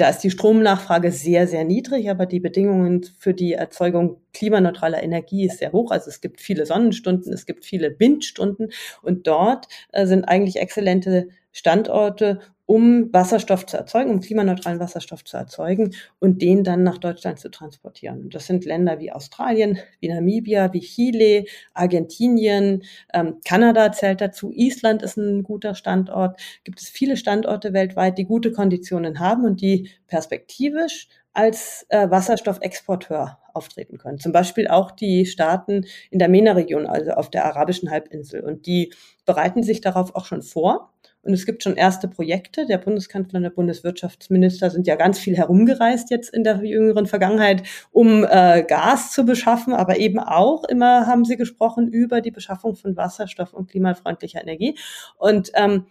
da 0.00 0.08
ist 0.08 0.20
die 0.20 0.30
Stromnachfrage 0.30 1.12
sehr, 1.12 1.46
sehr 1.46 1.64
niedrig, 1.64 2.10
aber 2.10 2.26
die 2.26 2.40
Bedingungen 2.40 3.04
für 3.18 3.34
die 3.34 3.52
Erzeugung 3.52 4.20
klimaneutraler 4.32 5.02
Energie 5.02 5.46
ist 5.46 5.58
sehr 5.58 5.72
hoch. 5.72 5.90
Also 5.90 6.08
es 6.08 6.20
gibt 6.20 6.40
viele 6.40 6.66
Sonnenstunden, 6.66 7.32
es 7.32 7.46
gibt 7.46 7.64
viele 7.64 7.98
Windstunden 7.98 8.70
und 9.02 9.26
dort 9.26 9.68
äh, 9.92 10.06
sind 10.06 10.24
eigentlich 10.24 10.56
exzellente 10.56 11.28
Standorte, 11.52 12.40
um 12.66 13.12
Wasserstoff 13.12 13.64
zu 13.64 13.76
erzeugen, 13.76 14.10
um 14.10 14.20
klimaneutralen 14.20 14.80
Wasserstoff 14.80 15.24
zu 15.24 15.36
erzeugen 15.36 15.94
und 16.18 16.42
den 16.42 16.64
dann 16.64 16.82
nach 16.82 16.98
Deutschland 16.98 17.38
zu 17.38 17.48
transportieren. 17.48 18.28
Das 18.30 18.46
sind 18.46 18.64
Länder 18.64 18.98
wie 18.98 19.12
Australien, 19.12 19.78
wie 20.00 20.08
Namibia, 20.08 20.72
wie 20.72 20.80
Chile, 20.80 21.44
Argentinien, 21.74 22.82
ähm, 23.14 23.40
Kanada 23.44 23.92
zählt 23.92 24.20
dazu, 24.20 24.52
Island 24.52 25.02
ist 25.02 25.16
ein 25.16 25.44
guter 25.44 25.74
Standort. 25.74 26.40
Gibt 26.64 26.80
es 26.80 26.88
viele 26.88 27.16
Standorte 27.16 27.72
weltweit, 27.72 28.18
die 28.18 28.24
gute 28.24 28.50
Konditionen 28.50 29.20
haben 29.20 29.44
und 29.44 29.60
die 29.60 29.90
perspektivisch 30.08 31.08
als 31.36 31.84
äh, 31.90 32.10
Wasserstoffexporteur 32.10 33.38
auftreten 33.52 33.98
können. 33.98 34.18
Zum 34.18 34.32
Beispiel 34.32 34.68
auch 34.68 34.90
die 34.90 35.26
Staaten 35.26 35.84
in 36.10 36.18
der 36.18 36.28
MENA-Region, 36.28 36.86
also 36.86 37.10
auf 37.12 37.30
der 37.30 37.44
arabischen 37.44 37.90
Halbinsel. 37.90 38.42
Und 38.42 38.66
die 38.66 38.92
bereiten 39.26 39.62
sich 39.62 39.82
darauf 39.82 40.14
auch 40.14 40.24
schon 40.24 40.42
vor. 40.42 40.92
Und 41.26 41.34
es 41.34 41.44
gibt 41.44 41.62
schon 41.62 41.76
erste 41.76 42.08
Projekte. 42.08 42.66
Der 42.66 42.78
Bundeskanzler 42.78 43.38
und 43.38 43.42
der 43.42 43.50
Bundeswirtschaftsminister 43.50 44.70
sind 44.70 44.86
ja 44.86 44.94
ganz 44.94 45.18
viel 45.18 45.36
herumgereist 45.36 46.10
jetzt 46.10 46.32
in 46.32 46.44
der 46.44 46.64
jüngeren 46.64 47.06
Vergangenheit, 47.06 47.62
um 47.90 48.24
äh, 48.24 48.62
Gas 48.62 49.12
zu 49.12 49.24
beschaffen, 49.24 49.74
aber 49.74 49.98
eben 49.98 50.18
auch 50.18 50.64
immer 50.64 51.06
haben 51.06 51.24
sie 51.24 51.36
gesprochen 51.36 51.88
über 51.88 52.20
die 52.20 52.30
Beschaffung 52.30 52.76
von 52.76 52.96
Wasserstoff 52.96 53.52
und 53.52 53.70
klimafreundlicher 53.70 54.40
Energie. 54.40 54.78
Und 55.18 55.50
ähm, 55.54 55.86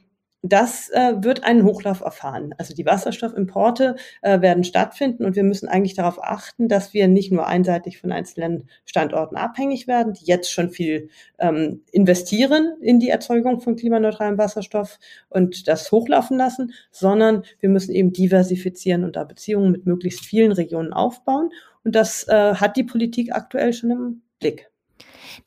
das 0.49 0.89
äh, 0.89 1.13
wird 1.21 1.43
einen 1.43 1.63
Hochlauf 1.63 2.01
erfahren. 2.01 2.53
Also 2.57 2.73
die 2.73 2.85
Wasserstoffimporte 2.85 3.95
äh, 4.21 4.41
werden 4.41 4.63
stattfinden 4.63 5.25
und 5.25 5.35
wir 5.35 5.43
müssen 5.43 5.67
eigentlich 5.67 5.95
darauf 5.95 6.23
achten, 6.23 6.67
dass 6.67 6.93
wir 6.93 7.07
nicht 7.07 7.31
nur 7.31 7.47
einseitig 7.47 7.99
von 7.99 8.11
einzelnen 8.11 8.69
Standorten 8.85 9.37
abhängig 9.37 9.87
werden, 9.87 10.13
die 10.13 10.25
jetzt 10.25 10.51
schon 10.51 10.69
viel 10.69 11.09
ähm, 11.39 11.83
investieren 11.91 12.75
in 12.81 12.99
die 12.99 13.09
Erzeugung 13.09 13.61
von 13.61 13.75
klimaneutralem 13.75 14.37
Wasserstoff 14.37 14.99
und 15.29 15.67
das 15.67 15.91
hochlaufen 15.91 16.37
lassen, 16.37 16.73
sondern 16.91 17.43
wir 17.59 17.69
müssen 17.69 17.93
eben 17.93 18.13
diversifizieren 18.13 19.03
und 19.03 19.15
da 19.15 19.23
Beziehungen 19.23 19.71
mit 19.71 19.85
möglichst 19.85 20.25
vielen 20.25 20.51
Regionen 20.51 20.93
aufbauen. 20.93 21.49
Und 21.83 21.95
das 21.95 22.27
äh, 22.27 22.55
hat 22.55 22.77
die 22.77 22.83
Politik 22.83 23.33
aktuell 23.33 23.73
schon 23.73 23.91
im 23.91 24.21
Blick. 24.39 24.69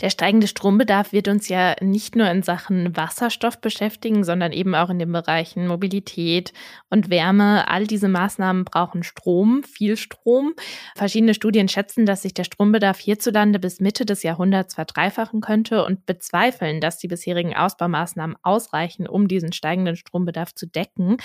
Der 0.01 0.11
steigende 0.11 0.47
Strombedarf 0.47 1.13
wird 1.13 1.29
uns 1.29 1.49
ja 1.49 1.75
nicht 1.81 2.17
nur 2.17 2.31
in 2.31 2.43
Sachen 2.43 2.97
Wasserstoff 2.97 3.61
beschäftigen, 3.61 4.25
sondern 4.25 4.53
eben 4.53 4.75
auch 4.75 4.91
in 4.91 4.99
den 4.99 5.13
Bereichen 5.13 5.67
Mobilität 5.67 6.53
und 6.91 7.11
Wärme. 7.11 7.69
All 7.69 7.87
diese 7.87 8.09
Maßnahmen 8.09 8.65
brauchen 8.65 9.03
Strom, 9.03 9.63
viel 9.65 9.97
Strom. 9.97 10.55
Verschiedene 10.95 11.35
Studien 11.35 11.69
schätzen, 11.69 12.07
dass 12.07 12.23
sich 12.23 12.35
der 12.35 12.45
Strombedarf 12.45 12.99
hierzulande 12.99 13.59
bis 13.59 13.81
Mitte 13.81 14.05
des 14.05 14.23
Jahrhunderts 14.23 14.75
verdreifachen 14.75 15.41
könnte 15.41 15.85
und 15.85 16.07
bezweifeln, 16.07 16.81
dass 16.81 16.99
die 16.99 17.09
bisherigen 17.09 17.57
Ausbaumaßnahmen 17.57 18.37
ausreichen, 18.43 19.07
um 19.09 19.29
diesen 19.29 19.53
steigenden 19.53 19.97
Strombedarf 19.97 20.55
zu 20.55 20.67
decken. 20.67 21.17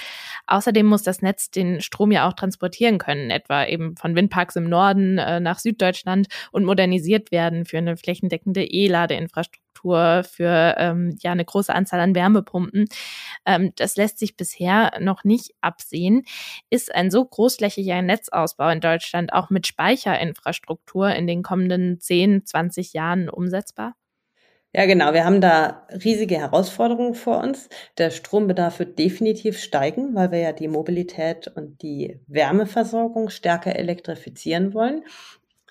Außerdem 0.47 0.85
muss 0.85 1.03
das 1.03 1.21
Netz 1.21 1.51
den 1.51 1.81
Strom 1.81 2.11
ja 2.11 2.27
auch 2.27 2.33
transportieren 2.33 2.97
können, 2.97 3.29
etwa 3.29 3.65
eben 3.65 3.95
von 3.97 4.15
Windparks 4.15 4.55
im 4.55 4.69
Norden 4.69 5.17
äh, 5.17 5.39
nach 5.39 5.59
Süddeutschland 5.59 6.27
und 6.51 6.65
modernisiert 6.65 7.31
werden 7.31 7.65
für 7.65 7.77
eine 7.77 7.97
flächendeckende 7.97 8.52
entsprechende 8.53 8.63
E-Ladeinfrastruktur 8.63 10.23
für 10.23 10.75
ähm, 10.77 11.17
ja 11.21 11.31
eine 11.31 11.45
große 11.45 11.73
Anzahl 11.73 11.99
an 11.99 12.15
Wärmepumpen. 12.15 12.87
Ähm, 13.45 13.73
das 13.75 13.97
lässt 13.97 14.19
sich 14.19 14.37
bisher 14.37 14.91
noch 14.99 15.23
nicht 15.23 15.53
absehen. 15.61 16.23
Ist 16.69 16.93
ein 16.93 17.11
so 17.11 17.25
großflächiger 17.25 18.01
Netzausbau 18.01 18.69
in 18.69 18.81
Deutschland 18.81 19.33
auch 19.33 19.49
mit 19.49 19.67
Speicherinfrastruktur 19.67 21.09
in 21.09 21.27
den 21.27 21.43
kommenden 21.43 21.99
10, 21.99 22.45
20 22.45 22.93
Jahren 22.93 23.29
umsetzbar? 23.29 23.95
Ja, 24.75 24.87
genau. 24.87 25.13
Wir 25.13 25.23
haben 25.23 25.39
da 25.39 25.85
riesige 26.03 26.39
Herausforderungen 26.39 27.13
vor 27.13 27.43
uns. 27.43 27.69
Der 27.99 28.09
Strombedarf 28.09 28.79
wird 28.79 28.97
definitiv 28.97 29.59
steigen, 29.59 30.15
weil 30.15 30.31
wir 30.31 30.39
ja 30.39 30.51
die 30.51 30.67
Mobilität 30.67 31.47
und 31.47 31.83
die 31.83 32.19
Wärmeversorgung 32.25 33.29
stärker 33.29 33.75
elektrifizieren 33.75 34.73
wollen. 34.73 35.03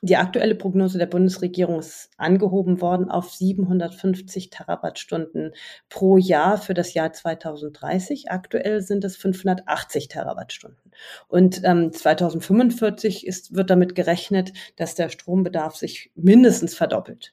Die 0.04 0.16
aktuelle 0.16 0.56
Prognose 0.56 0.98
der 0.98 1.06
Bundesregierung 1.06 1.78
ist 1.78 2.10
angehoben 2.16 2.80
worden 2.80 3.08
auf 3.08 3.30
750 3.30 4.50
Terawattstunden 4.50 5.52
pro 5.88 6.16
Jahr 6.16 6.58
für 6.58 6.74
das 6.74 6.92
Jahr 6.92 7.12
2030. 7.12 8.28
Aktuell 8.28 8.80
sind 8.82 9.04
es 9.04 9.16
580 9.16 10.08
Terawattstunden. 10.08 10.90
Und 11.28 11.60
ähm, 11.62 11.92
2045 11.92 13.24
ist, 13.28 13.54
wird 13.54 13.70
damit 13.70 13.94
gerechnet, 13.94 14.52
dass 14.74 14.96
der 14.96 15.08
Strombedarf 15.08 15.76
sich 15.76 16.10
mindestens 16.16 16.74
verdoppelt. 16.74 17.32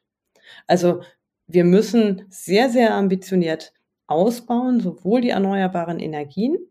Also 0.67 1.01
wir 1.47 1.63
müssen 1.63 2.27
sehr, 2.29 2.69
sehr 2.69 2.93
ambitioniert 2.93 3.73
ausbauen, 4.05 4.79
sowohl 4.79 5.21
die 5.21 5.29
erneuerbaren 5.31 5.99
Energien 5.99 6.68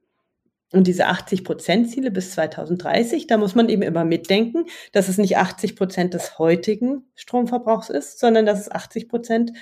und 0.73 0.87
diese 0.87 1.07
80 1.07 1.45
Prozent 1.45 1.91
Ziele 1.91 2.11
bis 2.11 2.33
2030, 2.33 3.27
da 3.27 3.39
muss 3.39 3.55
man 3.55 3.69
eben 3.69 3.83
immer 3.83 4.05
mitdenken, 4.05 4.67
dass 4.93 5.09
es 5.09 5.19
nicht 5.19 5.39
80 5.39 5.77
Prozent 5.77 6.15
des 6.15 6.39
heutigen 6.39 7.07
Stromverbrauchs 7.15 7.89
ist, 7.89 8.19
sondern 8.19 8.45
dass 8.45 8.61
es 8.61 8.71
80 8.71 9.09
Prozent 9.09 9.53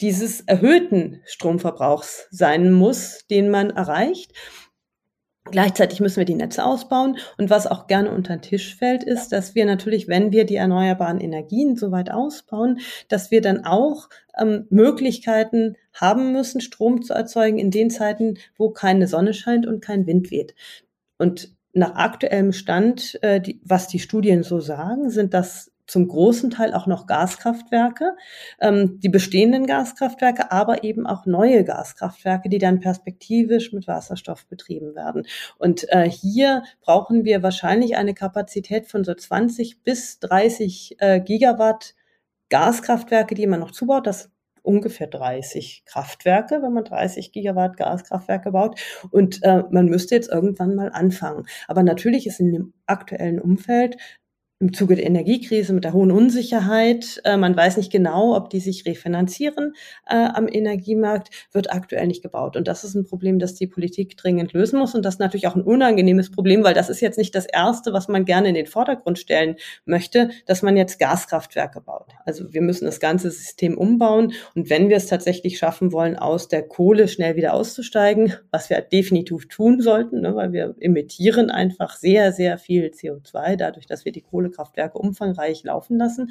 dieses 0.00 0.40
erhöhten 0.42 1.20
Stromverbrauchs 1.26 2.28
sein 2.30 2.72
muss, 2.72 3.26
den 3.28 3.50
man 3.50 3.70
erreicht. 3.70 4.32
Gleichzeitig 5.50 6.00
müssen 6.00 6.18
wir 6.18 6.24
die 6.24 6.34
Netze 6.34 6.64
ausbauen. 6.64 7.18
Und 7.38 7.50
was 7.50 7.66
auch 7.66 7.86
gerne 7.86 8.10
unter 8.10 8.36
den 8.36 8.42
Tisch 8.42 8.76
fällt, 8.76 9.02
ist, 9.02 9.32
dass 9.32 9.54
wir 9.54 9.64
natürlich, 9.64 10.06
wenn 10.06 10.30
wir 10.30 10.44
die 10.44 10.56
erneuerbaren 10.56 11.20
Energien 11.20 11.76
so 11.76 11.90
weit 11.90 12.10
ausbauen, 12.10 12.80
dass 13.08 13.30
wir 13.30 13.40
dann 13.40 13.64
auch 13.64 14.08
ähm, 14.38 14.66
Möglichkeiten 14.70 15.76
haben 16.00 16.32
müssen, 16.32 16.60
Strom 16.60 17.02
zu 17.02 17.12
erzeugen 17.14 17.58
in 17.58 17.70
den 17.70 17.90
Zeiten, 17.90 18.38
wo 18.56 18.70
keine 18.70 19.06
Sonne 19.06 19.34
scheint 19.34 19.66
und 19.66 19.80
kein 19.80 20.06
Wind 20.06 20.30
weht. 20.30 20.54
Und 21.18 21.54
nach 21.72 21.94
aktuellem 21.94 22.52
Stand, 22.52 23.18
äh, 23.22 23.40
die, 23.40 23.60
was 23.64 23.88
die 23.88 23.98
Studien 23.98 24.42
so 24.42 24.60
sagen, 24.60 25.10
sind 25.10 25.34
das 25.34 25.70
zum 25.88 26.06
großen 26.06 26.50
Teil 26.50 26.74
auch 26.74 26.86
noch 26.86 27.06
Gaskraftwerke, 27.06 28.14
ähm, 28.60 29.00
die 29.00 29.08
bestehenden 29.08 29.66
Gaskraftwerke, 29.66 30.52
aber 30.52 30.84
eben 30.84 31.06
auch 31.06 31.26
neue 31.26 31.64
Gaskraftwerke, 31.64 32.48
die 32.48 32.58
dann 32.58 32.80
perspektivisch 32.80 33.72
mit 33.72 33.88
Wasserstoff 33.88 34.46
betrieben 34.46 34.94
werden. 34.94 35.26
Und 35.56 35.90
äh, 35.90 36.08
hier 36.08 36.62
brauchen 36.82 37.24
wir 37.24 37.42
wahrscheinlich 37.42 37.96
eine 37.96 38.14
Kapazität 38.14 38.86
von 38.86 39.02
so 39.02 39.14
20 39.14 39.82
bis 39.82 40.20
30 40.20 40.96
äh, 40.98 41.20
Gigawatt 41.20 41.94
Gaskraftwerke, 42.50 43.34
die 43.34 43.46
man 43.46 43.60
noch 43.60 43.72
zubaut. 43.72 44.06
Das 44.06 44.30
ungefähr 44.68 45.06
30 45.06 45.84
Kraftwerke, 45.86 46.60
wenn 46.62 46.74
man 46.74 46.84
30 46.84 47.32
Gigawatt 47.32 47.78
Gaskraftwerke 47.78 48.52
baut. 48.52 48.78
Und 49.10 49.42
äh, 49.42 49.62
man 49.70 49.86
müsste 49.86 50.14
jetzt 50.14 50.30
irgendwann 50.30 50.74
mal 50.74 50.90
anfangen. 50.92 51.46
Aber 51.66 51.82
natürlich 51.82 52.26
ist 52.26 52.38
in 52.38 52.52
dem 52.52 52.74
aktuellen 52.86 53.40
Umfeld 53.40 53.96
im 54.60 54.72
Zuge 54.72 54.96
der 54.96 55.06
Energiekrise 55.06 55.72
mit 55.72 55.84
der 55.84 55.92
hohen 55.92 56.10
Unsicherheit. 56.10 57.20
Äh, 57.24 57.36
man 57.36 57.56
weiß 57.56 57.76
nicht 57.76 57.92
genau, 57.92 58.36
ob 58.36 58.50
die 58.50 58.58
sich 58.58 58.86
refinanzieren 58.86 59.74
äh, 60.08 60.16
am 60.16 60.48
Energiemarkt, 60.48 61.30
wird 61.52 61.72
aktuell 61.72 62.08
nicht 62.08 62.22
gebaut. 62.22 62.56
Und 62.56 62.66
das 62.66 62.82
ist 62.82 62.94
ein 62.96 63.04
Problem, 63.04 63.38
das 63.38 63.54
die 63.54 63.68
Politik 63.68 64.16
dringend 64.16 64.52
lösen 64.52 64.80
muss. 64.80 64.96
Und 64.96 65.04
das 65.04 65.14
ist 65.14 65.20
natürlich 65.20 65.46
auch 65.46 65.54
ein 65.54 65.62
unangenehmes 65.62 66.32
Problem, 66.32 66.64
weil 66.64 66.74
das 66.74 66.88
ist 66.88 67.00
jetzt 67.00 67.18
nicht 67.18 67.36
das 67.36 67.46
Erste, 67.46 67.92
was 67.92 68.08
man 68.08 68.24
gerne 68.24 68.48
in 68.48 68.54
den 68.54 68.66
Vordergrund 68.66 69.20
stellen 69.20 69.56
möchte, 69.84 70.30
dass 70.46 70.62
man 70.62 70.76
jetzt 70.76 70.98
Gaskraftwerke 70.98 71.80
baut. 71.80 72.08
Also 72.24 72.52
wir 72.52 72.62
müssen 72.62 72.86
das 72.86 72.98
ganze 72.98 73.30
System 73.30 73.78
umbauen. 73.78 74.32
Und 74.56 74.70
wenn 74.70 74.88
wir 74.88 74.96
es 74.96 75.06
tatsächlich 75.06 75.58
schaffen 75.58 75.92
wollen, 75.92 76.16
aus 76.16 76.48
der 76.48 76.66
Kohle 76.66 77.06
schnell 77.06 77.36
wieder 77.36 77.54
auszusteigen, 77.54 78.32
was 78.50 78.70
wir 78.70 78.80
definitiv 78.80 79.46
tun 79.46 79.80
sollten, 79.80 80.22
ne, 80.22 80.34
weil 80.34 80.52
wir 80.52 80.74
emittieren 80.80 81.50
einfach 81.50 81.96
sehr, 81.96 82.32
sehr 82.32 82.58
viel 82.58 82.86
CO2 82.86 83.54
dadurch, 83.54 83.86
dass 83.86 84.04
wir 84.04 84.10
die 84.10 84.22
Kohle 84.22 84.47
Kohlekraftwerke 84.48 84.98
umfangreich 84.98 85.62
laufen 85.64 85.98
lassen. 85.98 86.30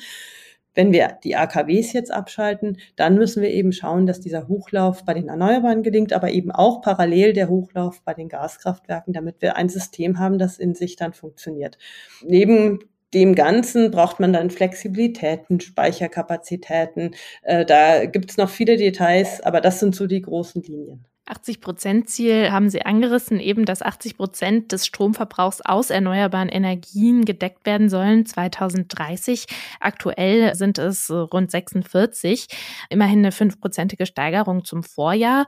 Wenn 0.73 0.91
wir 0.91 1.17
die 1.23 1.36
AKWs 1.36 1.93
jetzt 1.93 2.12
abschalten, 2.12 2.77
dann 2.95 3.15
müssen 3.15 3.41
wir 3.41 3.49
eben 3.49 3.71
schauen, 3.71 4.06
dass 4.06 4.19
dieser 4.19 4.47
Hochlauf 4.47 5.06
bei 5.06 5.15
den 5.15 5.27
Erneuerbaren 5.27 5.82
gelingt, 5.82 6.13
aber 6.13 6.30
eben 6.30 6.51
auch 6.51 6.82
parallel 6.82 7.34
der 7.34 7.49
Hochlauf 7.49 8.03
bei 8.03 8.13
den 8.13 8.30
Gaskraftwerken, 8.30 9.12
damit 9.12 9.41
wir 9.41 9.56
ein 9.56 9.69
System 9.69 10.19
haben, 10.19 10.38
das 10.38 10.60
in 10.60 10.75
sich 10.75 10.95
dann 10.95 11.13
funktioniert. 11.13 11.80
Neben 12.23 12.80
dem 13.15 13.34
Ganzen 13.34 13.89
braucht 13.89 14.19
man 14.19 14.34
dann 14.34 14.51
Flexibilitäten, 14.51 15.62
Speicherkapazitäten. 15.62 17.15
Äh, 17.41 17.65
da 17.65 18.06
gibt 18.06 18.30
es 18.30 18.38
noch 18.38 18.49
viele 18.49 18.77
Details, 18.77 19.41
aber 19.41 19.62
das 19.62 19.80
sind 19.80 19.95
so 19.95 20.06
die 20.06 20.21
großen 20.21 20.62
Linien. 20.62 21.07
80-Prozent-Ziel 21.27 22.51
haben 22.51 22.69
Sie 22.69 22.85
angerissen, 22.85 23.39
eben 23.39 23.65
dass 23.65 23.81
80 23.81 24.17
Prozent 24.17 24.71
des 24.71 24.85
Stromverbrauchs 24.85 25.61
aus 25.61 25.89
erneuerbaren 25.89 26.47
Energien 26.47 27.25
gedeckt 27.25 27.65
werden 27.65 27.89
sollen 27.89 28.25
2030. 28.25 29.45
Aktuell 29.79 30.55
sind 30.55 30.77
es 30.77 31.11
rund 31.11 31.51
46, 31.51 32.47
immerhin 32.89 33.19
eine 33.19 33.31
fünfprozentige 33.31 34.05
Steigerung 34.05 34.63
zum 34.63 34.83
Vorjahr, 34.83 35.45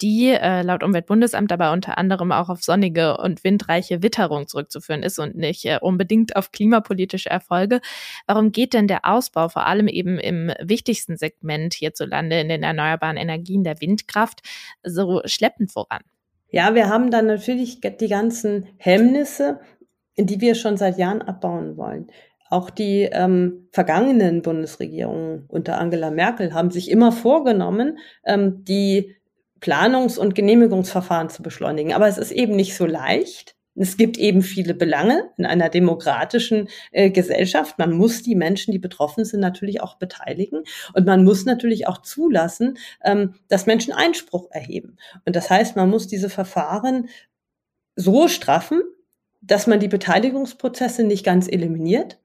die 0.00 0.28
äh, 0.28 0.62
laut 0.62 0.82
Umweltbundesamt 0.82 1.52
aber 1.52 1.72
unter 1.72 1.98
anderem 1.98 2.32
auch 2.32 2.48
auf 2.48 2.62
sonnige 2.62 3.18
und 3.18 3.44
windreiche 3.44 4.02
Witterung 4.02 4.48
zurückzuführen 4.48 5.02
ist 5.02 5.18
und 5.18 5.36
nicht 5.36 5.66
äh, 5.66 5.78
unbedingt 5.80 6.36
auf 6.36 6.52
klimapolitische 6.52 7.28
Erfolge. 7.28 7.80
Warum 8.26 8.50
geht 8.52 8.72
denn 8.72 8.88
der 8.88 9.04
Ausbau 9.04 9.48
vor 9.50 9.66
allem 9.66 9.88
eben 9.88 10.18
im 10.18 10.52
wichtigsten 10.60 11.16
Segment 11.18 11.74
hierzulande 11.74 12.40
in 12.40 12.48
den 12.48 12.62
erneuerbaren 12.62 13.18
Energien 13.18 13.62
der 13.62 13.80
Windkraft 13.80 14.40
so 14.82 15.17
schleppend 15.26 15.72
voran. 15.72 16.02
Ja, 16.50 16.74
wir 16.74 16.88
haben 16.88 17.10
dann 17.10 17.26
natürlich 17.26 17.80
die 17.80 18.08
ganzen 18.08 18.68
Hemmnisse, 18.78 19.60
die 20.16 20.40
wir 20.40 20.54
schon 20.54 20.76
seit 20.76 20.98
Jahren 20.98 21.22
abbauen 21.22 21.76
wollen. 21.76 22.10
Auch 22.50 22.70
die 22.70 23.02
ähm, 23.02 23.68
vergangenen 23.72 24.40
Bundesregierungen 24.40 25.44
unter 25.48 25.78
Angela 25.78 26.10
Merkel 26.10 26.54
haben 26.54 26.70
sich 26.70 26.90
immer 26.90 27.12
vorgenommen, 27.12 27.98
ähm, 28.24 28.64
die 28.64 29.16
Planungs- 29.60 30.18
und 30.18 30.34
Genehmigungsverfahren 30.34 31.28
zu 31.28 31.42
beschleunigen. 31.42 31.92
Aber 31.92 32.08
es 32.08 32.16
ist 32.16 32.30
eben 32.30 32.56
nicht 32.56 32.74
so 32.74 32.86
leicht. 32.86 33.57
Es 33.80 33.96
gibt 33.96 34.18
eben 34.18 34.42
viele 34.42 34.74
Belange 34.74 35.30
in 35.36 35.46
einer 35.46 35.68
demokratischen 35.68 36.68
äh, 36.90 37.10
Gesellschaft. 37.10 37.78
Man 37.78 37.92
muss 37.92 38.22
die 38.22 38.34
Menschen, 38.34 38.72
die 38.72 38.78
betroffen 38.78 39.24
sind, 39.24 39.40
natürlich 39.40 39.80
auch 39.80 39.96
beteiligen. 39.96 40.64
Und 40.94 41.06
man 41.06 41.24
muss 41.24 41.44
natürlich 41.44 41.86
auch 41.86 42.02
zulassen, 42.02 42.78
ähm, 43.04 43.34
dass 43.48 43.66
Menschen 43.66 43.92
Einspruch 43.92 44.50
erheben. 44.50 44.96
Und 45.24 45.36
das 45.36 45.50
heißt, 45.50 45.76
man 45.76 45.88
muss 45.88 46.06
diese 46.06 46.30
Verfahren 46.30 47.08
so 47.96 48.28
straffen, 48.28 48.82
dass 49.40 49.66
man 49.66 49.80
die 49.80 49.88
Beteiligungsprozesse 49.88 51.04
nicht 51.04 51.24
ganz 51.24 51.48
eliminiert, 51.48 52.18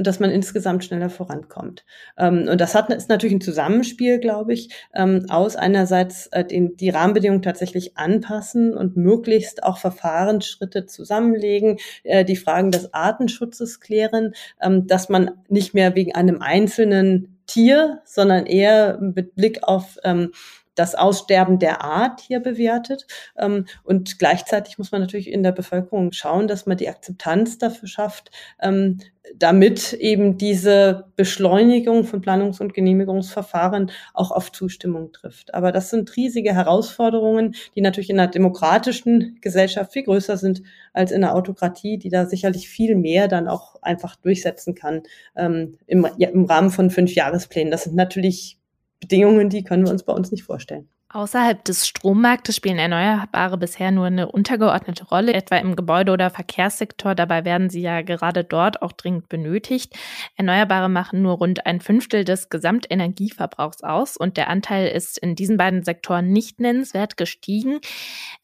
und 0.00 0.06
dass 0.06 0.18
man 0.18 0.30
insgesamt 0.30 0.82
schneller 0.82 1.10
vorankommt. 1.10 1.84
Ähm, 2.16 2.48
und 2.50 2.58
das 2.58 2.74
hat, 2.74 2.88
ist 2.88 3.10
natürlich 3.10 3.34
ein 3.34 3.42
Zusammenspiel, 3.42 4.18
glaube 4.18 4.54
ich, 4.54 4.70
ähm, 4.94 5.26
aus 5.28 5.56
einerseits 5.56 6.28
äh, 6.28 6.42
den, 6.42 6.74
die 6.78 6.88
Rahmenbedingungen 6.88 7.42
tatsächlich 7.42 7.98
anpassen 7.98 8.72
und 8.72 8.96
möglichst 8.96 9.62
auch 9.62 9.76
Verfahrensschritte 9.76 10.86
zusammenlegen, 10.86 11.76
äh, 12.04 12.24
die 12.24 12.36
Fragen 12.36 12.70
des 12.70 12.94
Artenschutzes 12.94 13.78
klären, 13.78 14.32
ähm, 14.62 14.86
dass 14.86 15.10
man 15.10 15.32
nicht 15.48 15.74
mehr 15.74 15.94
wegen 15.94 16.14
einem 16.14 16.40
einzelnen 16.40 17.36
Tier, 17.44 18.00
sondern 18.06 18.46
eher 18.46 18.96
mit 19.02 19.34
Blick 19.34 19.64
auf 19.64 19.98
ähm, 20.02 20.32
das 20.80 20.94
Aussterben 20.94 21.58
der 21.58 21.84
Art 21.84 22.22
hier 22.22 22.40
bewertet. 22.40 23.06
Ähm, 23.36 23.66
und 23.84 24.18
gleichzeitig 24.18 24.78
muss 24.78 24.92
man 24.92 25.02
natürlich 25.02 25.30
in 25.30 25.42
der 25.42 25.52
Bevölkerung 25.52 26.12
schauen, 26.12 26.48
dass 26.48 26.64
man 26.64 26.78
die 26.78 26.88
Akzeptanz 26.88 27.58
dafür 27.58 27.86
schafft, 27.86 28.30
ähm, 28.62 28.98
damit 29.36 29.92
eben 29.92 30.38
diese 30.38 31.04
Beschleunigung 31.16 32.04
von 32.04 32.22
Planungs- 32.22 32.62
und 32.62 32.72
Genehmigungsverfahren 32.72 33.90
auch 34.14 34.30
auf 34.30 34.52
Zustimmung 34.52 35.12
trifft. 35.12 35.52
Aber 35.52 35.70
das 35.70 35.90
sind 35.90 36.16
riesige 36.16 36.54
Herausforderungen, 36.54 37.54
die 37.74 37.82
natürlich 37.82 38.08
in 38.08 38.18
einer 38.18 38.30
demokratischen 38.30 39.36
Gesellschaft 39.42 39.92
viel 39.92 40.04
größer 40.04 40.38
sind 40.38 40.62
als 40.94 41.12
in 41.12 41.22
einer 41.22 41.34
Autokratie, 41.34 41.98
die 41.98 42.08
da 42.08 42.24
sicherlich 42.24 42.70
viel 42.70 42.96
mehr 42.96 43.28
dann 43.28 43.48
auch 43.48 43.76
einfach 43.82 44.16
durchsetzen 44.16 44.74
kann 44.74 45.02
ähm, 45.36 45.76
im, 45.86 46.08
ja, 46.16 46.30
im 46.30 46.46
Rahmen 46.46 46.70
von 46.70 46.88
fünf 46.88 47.14
Jahresplänen. 47.14 47.70
Das 47.70 47.84
sind 47.84 47.96
natürlich 47.96 48.59
Bedingungen, 49.00 49.48
die 49.48 49.64
können 49.64 49.84
wir 49.84 49.92
uns 49.92 50.02
bei 50.02 50.12
uns 50.12 50.30
nicht 50.30 50.44
vorstellen. 50.44 50.88
Außerhalb 51.12 51.64
des 51.64 51.88
Strommarktes 51.88 52.54
spielen 52.54 52.78
Erneuerbare 52.78 53.58
bisher 53.58 53.90
nur 53.90 54.06
eine 54.06 54.30
untergeordnete 54.30 55.04
Rolle, 55.06 55.32
etwa 55.32 55.56
im 55.56 55.74
Gebäude- 55.74 56.12
oder 56.12 56.30
Verkehrssektor. 56.30 57.16
Dabei 57.16 57.44
werden 57.44 57.68
sie 57.68 57.80
ja 57.80 58.02
gerade 58.02 58.44
dort 58.44 58.80
auch 58.80 58.92
dringend 58.92 59.28
benötigt. 59.28 59.92
Erneuerbare 60.36 60.88
machen 60.88 61.20
nur 61.20 61.38
rund 61.38 61.66
ein 61.66 61.80
Fünftel 61.80 62.24
des 62.24 62.48
Gesamtenergieverbrauchs 62.48 63.82
aus 63.82 64.16
und 64.16 64.36
der 64.36 64.48
Anteil 64.48 64.86
ist 64.86 65.18
in 65.18 65.34
diesen 65.34 65.56
beiden 65.56 65.82
Sektoren 65.82 66.30
nicht 66.30 66.60
nennenswert 66.60 67.16
gestiegen. 67.16 67.80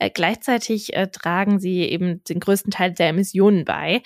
Äh, 0.01 0.11
gleichzeitig 0.11 0.97
äh, 0.97 1.07
tragen 1.07 1.61
sie 1.61 1.83
eben 1.83 2.25
den 2.25 2.41
größten 2.41 2.73
Teil 2.73 2.91
der 2.91 3.11
Emissionen 3.11 3.65
bei. 3.65 4.03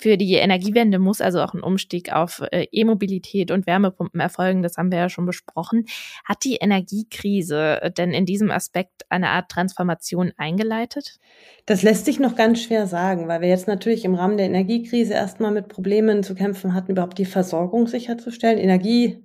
Für 0.00 0.16
die 0.16 0.32
Energiewende 0.34 0.98
muss 0.98 1.20
also 1.20 1.42
auch 1.42 1.52
ein 1.52 1.62
Umstieg 1.62 2.10
auf 2.10 2.42
äh, 2.52 2.66
E-Mobilität 2.72 3.50
und 3.50 3.66
Wärmepumpen 3.66 4.18
erfolgen. 4.18 4.62
Das 4.62 4.78
haben 4.78 4.90
wir 4.90 4.98
ja 4.98 5.08
schon 5.10 5.26
besprochen. 5.26 5.84
Hat 6.24 6.42
die 6.42 6.56
Energiekrise 6.56 7.82
äh, 7.82 7.90
denn 7.90 8.12
in 8.12 8.24
diesem 8.24 8.50
Aspekt 8.50 9.04
eine 9.10 9.28
Art 9.28 9.50
Transformation 9.50 10.32
eingeleitet? 10.38 11.18
Das 11.66 11.82
lässt 11.82 12.06
sich 12.06 12.18
noch 12.18 12.34
ganz 12.34 12.62
schwer 12.62 12.86
sagen, 12.86 13.28
weil 13.28 13.42
wir 13.42 13.48
jetzt 13.50 13.68
natürlich 13.68 14.06
im 14.06 14.14
Rahmen 14.14 14.38
der 14.38 14.46
Energiekrise 14.46 15.12
erstmal 15.12 15.50
mit 15.50 15.68
Problemen 15.68 16.22
zu 16.22 16.34
kämpfen 16.34 16.72
hatten, 16.72 16.92
überhaupt 16.92 17.18
die 17.18 17.26
Versorgung 17.26 17.86
sicherzustellen. 17.86 18.58
Energie 18.58 19.22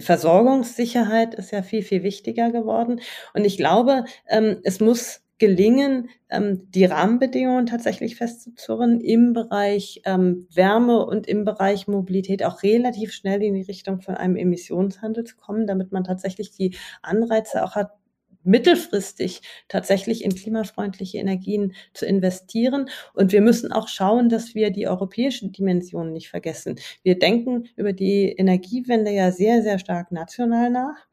Versorgungssicherheit 0.00 1.34
ist 1.34 1.50
ja 1.50 1.62
viel, 1.62 1.82
viel 1.82 2.02
wichtiger 2.02 2.50
geworden. 2.50 3.00
Und 3.34 3.44
ich 3.44 3.58
glaube, 3.58 4.06
ähm, 4.26 4.60
es 4.64 4.80
muss 4.80 5.25
gelingen, 5.38 6.08
ähm, 6.30 6.70
die 6.70 6.84
Rahmenbedingungen 6.84 7.66
tatsächlich 7.66 8.16
festzuzurren 8.16 9.00
im 9.00 9.32
Bereich 9.32 10.02
ähm, 10.04 10.46
Wärme 10.52 11.04
und 11.04 11.26
im 11.26 11.44
Bereich 11.44 11.88
Mobilität 11.88 12.44
auch 12.44 12.62
relativ 12.62 13.12
schnell 13.12 13.42
in 13.42 13.54
die 13.54 13.62
Richtung 13.62 14.00
von 14.00 14.14
einem 14.14 14.36
Emissionshandel 14.36 15.24
zu 15.24 15.36
kommen, 15.36 15.66
damit 15.66 15.92
man 15.92 16.04
tatsächlich 16.04 16.52
die 16.52 16.76
Anreize 17.02 17.62
auch 17.64 17.74
hat, 17.74 17.90
mittelfristig 18.46 19.42
tatsächlich 19.68 20.24
in 20.24 20.34
klimafreundliche 20.34 21.18
Energien 21.18 21.74
zu 21.92 22.06
investieren. 22.06 22.88
Und 23.12 23.32
wir 23.32 23.42
müssen 23.42 23.72
auch 23.72 23.88
schauen, 23.88 24.28
dass 24.28 24.54
wir 24.54 24.70
die 24.70 24.86
europäischen 24.86 25.52
Dimensionen 25.52 26.12
nicht 26.12 26.28
vergessen. 26.28 26.76
Wir 27.02 27.18
denken 27.18 27.64
über 27.74 27.92
die 27.92 28.28
Energiewende 28.28 29.10
ja 29.10 29.32
sehr, 29.32 29.62
sehr 29.62 29.78
stark 29.78 30.12
national 30.12 30.70
nach. 30.70 31.06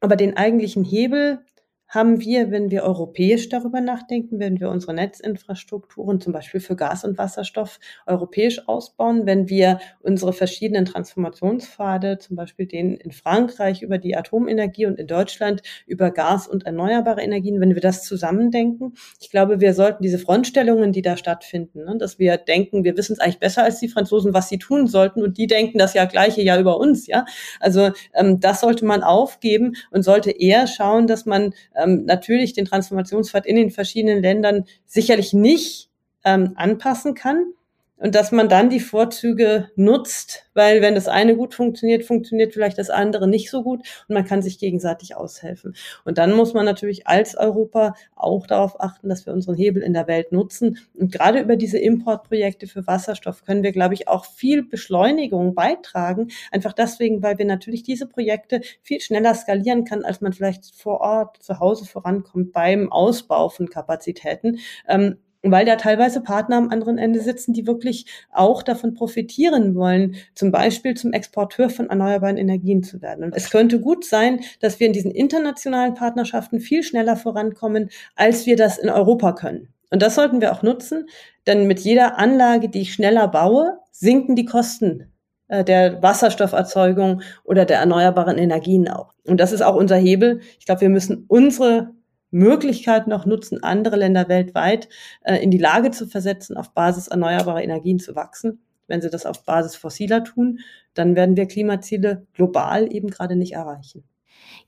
Aber 0.00 0.16
den 0.16 0.36
eigentlichen 0.36 0.84
Hebel 0.84 1.40
haben 1.88 2.20
wir, 2.20 2.50
wenn 2.50 2.70
wir 2.70 2.82
europäisch 2.82 3.48
darüber 3.48 3.80
nachdenken, 3.80 4.38
wenn 4.38 4.60
wir 4.60 4.70
unsere 4.70 4.94
Netzinfrastrukturen 4.94 6.20
zum 6.20 6.32
Beispiel 6.32 6.60
für 6.60 6.76
Gas 6.76 7.04
und 7.04 7.18
Wasserstoff 7.18 7.78
europäisch 8.06 8.68
ausbauen, 8.68 9.26
wenn 9.26 9.48
wir 9.48 9.78
unsere 10.00 10.32
verschiedenen 10.32 10.84
Transformationspfade, 10.84 12.18
zum 12.18 12.36
Beispiel 12.36 12.66
den 12.66 12.96
in 12.96 13.12
Frankreich 13.12 13.82
über 13.82 13.98
die 13.98 14.16
Atomenergie 14.16 14.86
und 14.86 14.98
in 14.98 15.06
Deutschland 15.06 15.62
über 15.86 16.10
Gas 16.10 16.48
und 16.48 16.66
erneuerbare 16.66 17.22
Energien, 17.22 17.60
wenn 17.60 17.74
wir 17.74 17.82
das 17.82 18.04
zusammendenken. 18.04 18.94
Ich 19.20 19.30
glaube, 19.30 19.60
wir 19.60 19.74
sollten 19.74 20.02
diese 20.02 20.18
Frontstellungen, 20.18 20.92
die 20.92 21.02
da 21.02 21.16
stattfinden, 21.16 21.84
ne, 21.84 21.96
dass 21.98 22.18
wir 22.18 22.36
denken, 22.36 22.84
wir 22.84 22.96
wissen 22.96 23.12
es 23.12 23.20
eigentlich 23.20 23.38
besser 23.38 23.62
als 23.62 23.78
die 23.78 23.88
Franzosen, 23.88 24.34
was 24.34 24.48
sie 24.48 24.58
tun 24.58 24.86
sollten 24.86 25.22
und 25.22 25.38
die 25.38 25.46
denken 25.46 25.78
das 25.78 25.94
ja 25.94 26.04
gleiche 26.04 26.42
ja 26.42 26.58
über 26.58 26.78
uns, 26.78 27.06
ja. 27.06 27.24
Also 27.60 27.90
ähm, 28.14 28.40
das 28.40 28.60
sollte 28.60 28.84
man 28.84 29.02
aufgeben 29.02 29.74
und 29.90 30.02
sollte 30.02 30.30
eher 30.30 30.66
schauen, 30.66 31.06
dass 31.06 31.26
man 31.26 31.54
ähm, 31.76 32.04
natürlich 32.04 32.52
den 32.52 32.64
Transformationspfad 32.64 33.46
in 33.46 33.56
den 33.56 33.70
verschiedenen 33.70 34.22
Ländern 34.22 34.64
sicherlich 34.86 35.32
nicht 35.32 35.90
ähm, 36.24 36.52
anpassen 36.56 37.14
kann, 37.14 37.52
und 37.98 38.14
dass 38.14 38.30
man 38.30 38.48
dann 38.48 38.68
die 38.68 38.80
Vorzüge 38.80 39.70
nutzt, 39.74 40.46
weil 40.54 40.82
wenn 40.82 40.94
das 40.94 41.08
eine 41.08 41.36
gut 41.36 41.54
funktioniert, 41.54 42.04
funktioniert 42.04 42.52
vielleicht 42.52 42.78
das 42.78 42.90
andere 42.90 43.26
nicht 43.26 43.50
so 43.50 43.62
gut 43.62 43.80
und 44.08 44.14
man 44.14 44.24
kann 44.24 44.42
sich 44.42 44.58
gegenseitig 44.58 45.16
aushelfen. 45.16 45.74
Und 46.04 46.18
dann 46.18 46.32
muss 46.32 46.52
man 46.52 46.66
natürlich 46.66 47.06
als 47.06 47.36
Europa 47.36 47.94
auch 48.14 48.46
darauf 48.46 48.80
achten, 48.80 49.08
dass 49.08 49.24
wir 49.24 49.32
unseren 49.32 49.54
Hebel 49.54 49.82
in 49.82 49.94
der 49.94 50.06
Welt 50.06 50.30
nutzen. 50.32 50.78
Und 50.94 51.10
gerade 51.12 51.40
über 51.40 51.56
diese 51.56 51.78
Importprojekte 51.78 52.66
für 52.66 52.86
Wasserstoff 52.86 53.44
können 53.44 53.62
wir, 53.62 53.72
glaube 53.72 53.94
ich, 53.94 54.08
auch 54.08 54.26
viel 54.26 54.62
Beschleunigung 54.62 55.54
beitragen. 55.54 56.28
Einfach 56.50 56.74
deswegen, 56.74 57.22
weil 57.22 57.38
wir 57.38 57.46
natürlich 57.46 57.82
diese 57.82 58.06
Projekte 58.06 58.60
viel 58.82 59.00
schneller 59.00 59.34
skalieren 59.34 59.84
kann, 59.84 60.04
als 60.04 60.20
man 60.20 60.32
vielleicht 60.32 60.74
vor 60.74 61.00
Ort 61.00 61.42
zu 61.42 61.60
Hause 61.60 61.86
vorankommt 61.86 62.52
beim 62.52 62.92
Ausbau 62.92 63.48
von 63.48 63.68
Kapazitäten. 63.68 64.58
Ähm, 64.86 65.18
weil 65.42 65.64
da 65.64 65.76
teilweise 65.76 66.20
Partner 66.20 66.56
am 66.56 66.70
anderen 66.70 66.98
Ende 66.98 67.20
sitzen, 67.20 67.52
die 67.52 67.66
wirklich 67.66 68.06
auch 68.32 68.62
davon 68.62 68.94
profitieren 68.94 69.74
wollen, 69.74 70.16
zum 70.34 70.50
Beispiel 70.50 70.94
zum 70.94 71.12
Exporteur 71.12 71.70
von 71.70 71.88
erneuerbaren 71.88 72.36
Energien 72.36 72.82
zu 72.82 73.02
werden. 73.02 73.24
Und 73.24 73.36
es 73.36 73.50
könnte 73.50 73.80
gut 73.80 74.04
sein, 74.04 74.40
dass 74.60 74.80
wir 74.80 74.86
in 74.86 74.92
diesen 74.92 75.10
internationalen 75.10 75.94
Partnerschaften 75.94 76.60
viel 76.60 76.82
schneller 76.82 77.16
vorankommen, 77.16 77.90
als 78.14 78.46
wir 78.46 78.56
das 78.56 78.78
in 78.78 78.88
Europa 78.88 79.32
können. 79.32 79.68
Und 79.90 80.02
das 80.02 80.14
sollten 80.16 80.40
wir 80.40 80.52
auch 80.52 80.62
nutzen, 80.62 81.08
denn 81.46 81.66
mit 81.66 81.80
jeder 81.80 82.18
Anlage, 82.18 82.68
die 82.68 82.80
ich 82.80 82.92
schneller 82.92 83.28
baue, 83.28 83.78
sinken 83.92 84.34
die 84.34 84.44
Kosten 84.44 85.12
äh, 85.48 85.64
der 85.64 86.02
Wasserstofferzeugung 86.02 87.22
oder 87.44 87.64
der 87.64 87.78
erneuerbaren 87.78 88.38
Energien 88.38 88.88
auch. 88.88 89.14
Und 89.24 89.38
das 89.38 89.52
ist 89.52 89.62
auch 89.62 89.76
unser 89.76 89.96
Hebel. 89.96 90.40
Ich 90.58 90.66
glaube, 90.66 90.80
wir 90.80 90.88
müssen 90.88 91.24
unsere 91.28 91.92
Möglichkeiten 92.36 93.12
auch 93.12 93.24
nutzen, 93.24 93.62
andere 93.62 93.96
Länder 93.96 94.28
weltweit 94.28 94.88
äh, 95.22 95.36
in 95.42 95.50
die 95.50 95.58
Lage 95.58 95.90
zu 95.90 96.06
versetzen, 96.06 96.56
auf 96.56 96.72
Basis 96.72 97.08
erneuerbarer 97.08 97.62
Energien 97.62 97.98
zu 97.98 98.14
wachsen. 98.14 98.60
Wenn 98.86 99.00
sie 99.00 99.10
das 99.10 99.26
auf 99.26 99.44
Basis 99.44 99.74
fossiler 99.74 100.22
tun, 100.22 100.60
dann 100.94 101.16
werden 101.16 101.36
wir 101.36 101.46
Klimaziele 101.46 102.26
global 102.34 102.92
eben 102.92 103.08
gerade 103.08 103.36
nicht 103.36 103.54
erreichen. 103.54 104.04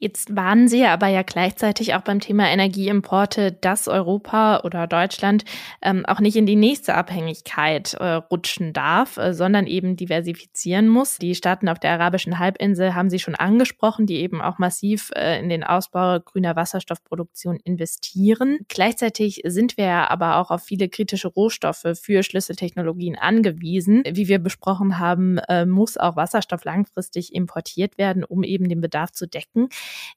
Jetzt 0.01 0.37
warnen 0.37 0.69
Sie 0.69 0.85
aber 0.85 1.09
ja 1.09 1.23
gleichzeitig 1.23 1.95
auch 1.95 2.03
beim 2.03 2.21
Thema 2.21 2.49
Energieimporte, 2.49 3.51
dass 3.51 3.89
Europa 3.89 4.61
oder 4.61 4.87
Deutschland 4.87 5.45
ähm, 5.83 6.07
auch 6.07 6.21
nicht 6.21 6.37
in 6.37 6.47
die 6.47 6.55
nächste 6.55 6.95
Abhängigkeit 6.95 7.95
äh, 7.95 8.13
rutschen 8.15 8.73
darf, 8.73 9.17
äh, 9.17 9.35
sondern 9.35 9.67
eben 9.67 9.97
diversifizieren 9.97 10.89
muss. 10.89 11.19
Die 11.19 11.35
Staaten 11.35 11.69
auf 11.69 11.81
der 11.81 11.93
arabischen 11.93 12.39
Halbinsel 12.39 12.95
haben 12.95 13.11
Sie 13.11 13.19
schon 13.19 13.35
angesprochen, 13.35 14.07
die 14.07 14.17
eben 14.17 14.41
auch 14.41 14.59
massiv 14.59 15.11
äh, 15.17 15.41
in 15.41 15.49
den 15.49 15.65
Ausbau 15.65 16.21
grüner 16.21 16.55
Wasserstoffproduktion 16.55 17.59
investieren. 17.65 18.61
Gleichzeitig 18.69 19.43
sind 19.47 19.77
wir 19.77 19.87
ja 19.87 20.11
aber 20.11 20.37
auch 20.37 20.53
auf 20.53 20.63
viele 20.63 20.89
kritische 20.89 21.27
Rohstoffe 21.29 21.87
für 22.01 22.23
Schlüsseltechnologien 22.23 23.19
angewiesen. 23.19 24.05
Wie 24.09 24.29
wir 24.29 24.39
besprochen 24.39 25.01
haben, 25.01 25.39
äh, 25.49 25.67
muss 25.67 25.97
auch 25.97 26.15
Wasserstoff 26.15 26.65
langfristig 26.65 27.35
importiert 27.35 27.99
werden, 27.99 28.23
um 28.23 28.45
eben 28.45 28.69
den 28.69 28.81
Bedarf 28.81 29.11
zu 29.11 29.27
decken. 29.27 29.69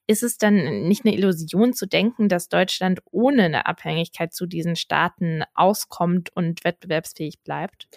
Ist 0.07 0.23
es 0.23 0.37
dann 0.37 0.87
nicht 0.87 1.05
eine 1.05 1.15
Illusion 1.15 1.73
zu 1.73 1.85
denken, 1.85 2.29
dass 2.29 2.49
Deutschland 2.49 3.01
ohne 3.11 3.43
eine 3.43 3.65
Abhängigkeit 3.65 4.33
zu 4.33 4.45
diesen 4.45 4.75
Staaten 4.75 5.43
auskommt 5.53 6.29
und 6.35 6.63
wettbewerbsfähig 6.63 7.41
bleibt? 7.43 7.87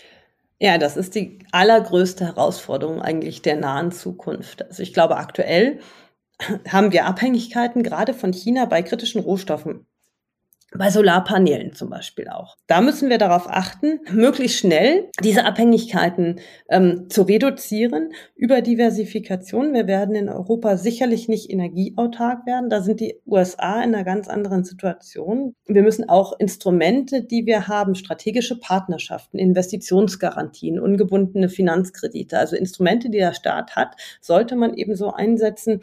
Ja, 0.61 0.79
das 0.79 0.97
ist 0.97 1.15
die 1.15 1.41
allergrößte 1.53 2.27
Herausforderung 2.27 3.03
eigentlich 3.03 3.43
der 3.43 3.57
nahen 3.57 3.93
Zukunft. 3.93 4.65
Also 4.65 4.83
ich 4.83 4.95
glaube, 4.95 5.17
aktuell 5.17 5.81
haben 6.69 6.93
wir 6.93 7.07
Abhängigkeiten 7.07 7.83
gerade 7.83 8.15
von 8.15 8.33
China 8.33 8.65
bei 8.65 8.83
kritischen 8.83 9.21
Rohstoffen 9.21 9.87
bei 10.77 10.91
Solarpanelen 10.91 11.73
zum 11.73 11.91
Beispiel 11.91 12.29
auch. 12.29 12.57
Da 12.67 12.81
müssen 12.81 13.09
wir 13.09 13.19
darauf 13.19 13.49
achten, 13.49 14.01
möglichst 14.11 14.59
schnell 14.59 15.09
diese 15.23 15.45
Abhängigkeiten 15.45 16.41
ähm, 16.69 17.09
zu 17.09 17.23
reduzieren 17.23 18.13
über 18.35 18.61
Diversifikation. 18.61 19.73
Wir 19.73 19.87
werden 19.87 20.15
in 20.15 20.29
Europa 20.29 20.77
sicherlich 20.77 21.29
nicht 21.29 21.51
energieautark 21.51 22.47
werden. 22.47 22.71
Da 22.71 22.81
sind 22.81 23.01
die 23.01 23.21
USA 23.27 23.83
in 23.83 23.95
einer 23.95 24.05
ganz 24.05 24.29
anderen 24.29 24.65
Situation. 24.65 25.55
Wir 25.67 25.83
müssen 25.83 26.09
auch 26.09 26.39
Instrumente, 26.39 27.23
die 27.23 27.47
wir 27.47 27.69
haben, 27.69 27.95
strategische 27.95 28.59
Partnerschaften, 28.59 29.39
Investitionsgarantien, 29.39 30.81
ungebundene 30.81 31.49
Finanzkredite, 31.49 32.39
also 32.39 32.57
Instrumente, 32.57 33.11
die 33.11 33.19
der 33.19 33.35
Staat 33.35 33.77
hat, 33.77 33.97
sollte 34.21 34.57
man 34.57 34.75
eben 34.75 34.97
so 34.97 35.13
einsetzen, 35.13 35.83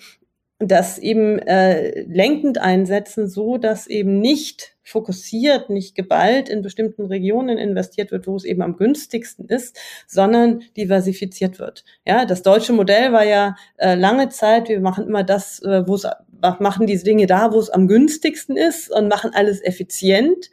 das 0.67 0.97
eben 0.97 1.39
äh, 1.39 2.01
lenkend 2.03 2.59
einsetzen, 2.59 3.27
so 3.27 3.57
dass 3.57 3.87
eben 3.87 4.19
nicht 4.19 4.75
fokussiert, 4.83 5.69
nicht 5.69 5.95
geballt 5.95 6.49
in 6.49 6.61
bestimmten 6.61 7.05
Regionen 7.05 7.57
investiert 7.57 8.11
wird, 8.11 8.27
wo 8.27 8.35
es 8.35 8.43
eben 8.43 8.61
am 8.61 8.77
günstigsten 8.77 9.47
ist, 9.47 9.77
sondern 10.07 10.61
diversifiziert 10.77 11.59
wird. 11.59 11.83
Ja, 12.05 12.25
das 12.25 12.41
deutsche 12.41 12.73
Modell 12.73 13.13
war 13.13 13.25
ja 13.25 13.55
äh, 13.77 13.95
lange 13.95 14.29
Zeit, 14.29 14.69
wir 14.69 14.79
machen 14.81 15.07
immer 15.07 15.23
das, 15.23 15.61
äh, 15.61 15.87
wo 15.87 15.95
es 15.95 16.07
machen 16.59 16.87
diese 16.87 17.05
Dinge 17.05 17.27
da, 17.27 17.53
wo 17.53 17.59
es 17.59 17.69
am 17.69 17.87
günstigsten 17.87 18.57
ist 18.57 18.91
und 18.91 19.07
machen 19.07 19.31
alles 19.33 19.63
effizient, 19.63 20.49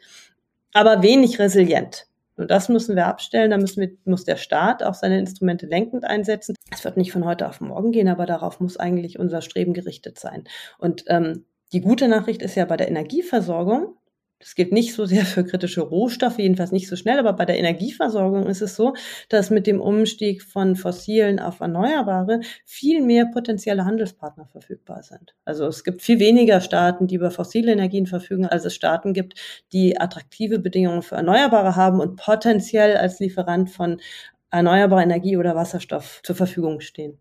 aber 0.73 1.01
wenig 1.01 1.39
resilient. 1.39 2.08
Und 2.39 2.51
das 2.51 2.69
müssen 2.69 2.95
wir 2.95 3.07
abstellen. 3.07 3.51
Da 3.51 3.57
müssen 3.57 3.81
wir, 3.81 3.91
muss 4.05 4.23
der 4.23 4.37
Staat 4.37 4.83
auch 4.83 4.93
seine 4.93 5.19
Instrumente 5.19 5.65
lenkend 5.65 6.05
einsetzen. 6.05 6.55
Es 6.71 6.83
wird 6.83 6.97
nicht 6.97 7.11
von 7.11 7.25
heute 7.25 7.47
auf 7.47 7.61
morgen 7.61 7.91
gehen, 7.91 8.07
aber 8.07 8.25
darauf 8.25 8.59
muss 8.59 8.77
eigentlich 8.77 9.19
unser 9.19 9.41
Streben 9.41 9.73
gerichtet 9.73 10.19
sein. 10.19 10.45
Und 10.77 11.03
ähm, 11.07 11.45
die 11.73 11.81
gute 11.81 12.07
Nachricht 12.07 12.41
ist 12.41 12.55
ja 12.55 12.65
bei 12.65 12.77
der 12.77 12.87
Energieversorgung, 12.87 13.95
das 14.39 14.55
gilt 14.55 14.71
nicht 14.71 14.93
so 14.93 15.05
sehr 15.05 15.25
für 15.25 15.43
kritische 15.43 15.81
Rohstoffe, 15.81 16.39
jedenfalls 16.39 16.71
nicht 16.71 16.87
so 16.87 16.95
schnell, 16.95 17.19
aber 17.19 17.33
bei 17.33 17.45
der 17.45 17.59
Energieversorgung 17.59 18.47
ist 18.47 18.61
es 18.61 18.75
so, 18.75 18.93
dass 19.27 19.49
mit 19.49 19.67
dem 19.67 19.81
Umstieg 19.81 20.43
von 20.43 20.75
fossilen 20.75 21.39
auf 21.39 21.59
Erneuerbare 21.59 22.39
viel 22.65 23.01
mehr 23.01 23.25
potenzielle 23.25 23.85
Handelspartner 23.85 24.47
verfügbar 24.47 25.03
sind. 25.03 25.35
Also 25.43 25.67
es 25.67 25.83
gibt 25.83 26.01
viel 26.01 26.19
weniger 26.19 26.61
Staaten, 26.61 27.07
die 27.07 27.15
über 27.15 27.31
fossile 27.31 27.73
Energien 27.73 28.07
verfügen, 28.07 28.45
als 28.45 28.63
es 28.63 28.73
Staaten 28.73 29.13
gibt, 29.13 29.35
die 29.73 29.99
attraktive 29.99 30.59
Bedingungen 30.59 31.01
für 31.01 31.15
Erneuerbare 31.15 31.75
haben 31.75 31.99
und 31.99 32.15
potenziell 32.15 32.95
als 32.95 33.19
Lieferant 33.19 33.69
von 33.69 33.99
erneuerbarer 34.51 35.03
Energie 35.03 35.37
oder 35.37 35.55
Wasserstoff 35.55 36.21
zur 36.23 36.35
Verfügung 36.35 36.79
stehen. 36.79 37.19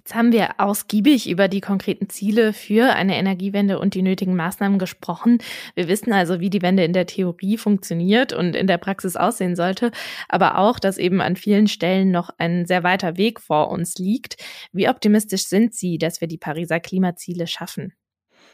Jetzt 0.00 0.14
haben 0.14 0.32
wir 0.32 0.58
ausgiebig 0.58 1.28
über 1.28 1.46
die 1.46 1.60
konkreten 1.60 2.08
Ziele 2.08 2.54
für 2.54 2.94
eine 2.94 3.18
Energiewende 3.18 3.78
und 3.78 3.92
die 3.92 4.00
nötigen 4.00 4.34
Maßnahmen 4.34 4.78
gesprochen. 4.78 5.42
Wir 5.74 5.88
wissen 5.88 6.10
also, 6.14 6.40
wie 6.40 6.48
die 6.48 6.62
Wende 6.62 6.84
in 6.84 6.94
der 6.94 7.04
Theorie 7.04 7.58
funktioniert 7.58 8.32
und 8.32 8.56
in 8.56 8.66
der 8.66 8.78
Praxis 8.78 9.16
aussehen 9.16 9.56
sollte, 9.56 9.90
aber 10.26 10.56
auch, 10.56 10.78
dass 10.78 10.96
eben 10.96 11.20
an 11.20 11.36
vielen 11.36 11.66
Stellen 11.66 12.10
noch 12.10 12.30
ein 12.38 12.64
sehr 12.64 12.82
weiter 12.82 13.18
Weg 13.18 13.40
vor 13.40 13.70
uns 13.70 13.96
liegt. 13.98 14.36
Wie 14.72 14.88
optimistisch 14.88 15.44
sind 15.48 15.74
Sie, 15.74 15.98
dass 15.98 16.22
wir 16.22 16.28
die 16.28 16.38
Pariser 16.38 16.80
Klimaziele 16.80 17.46
schaffen? 17.46 17.92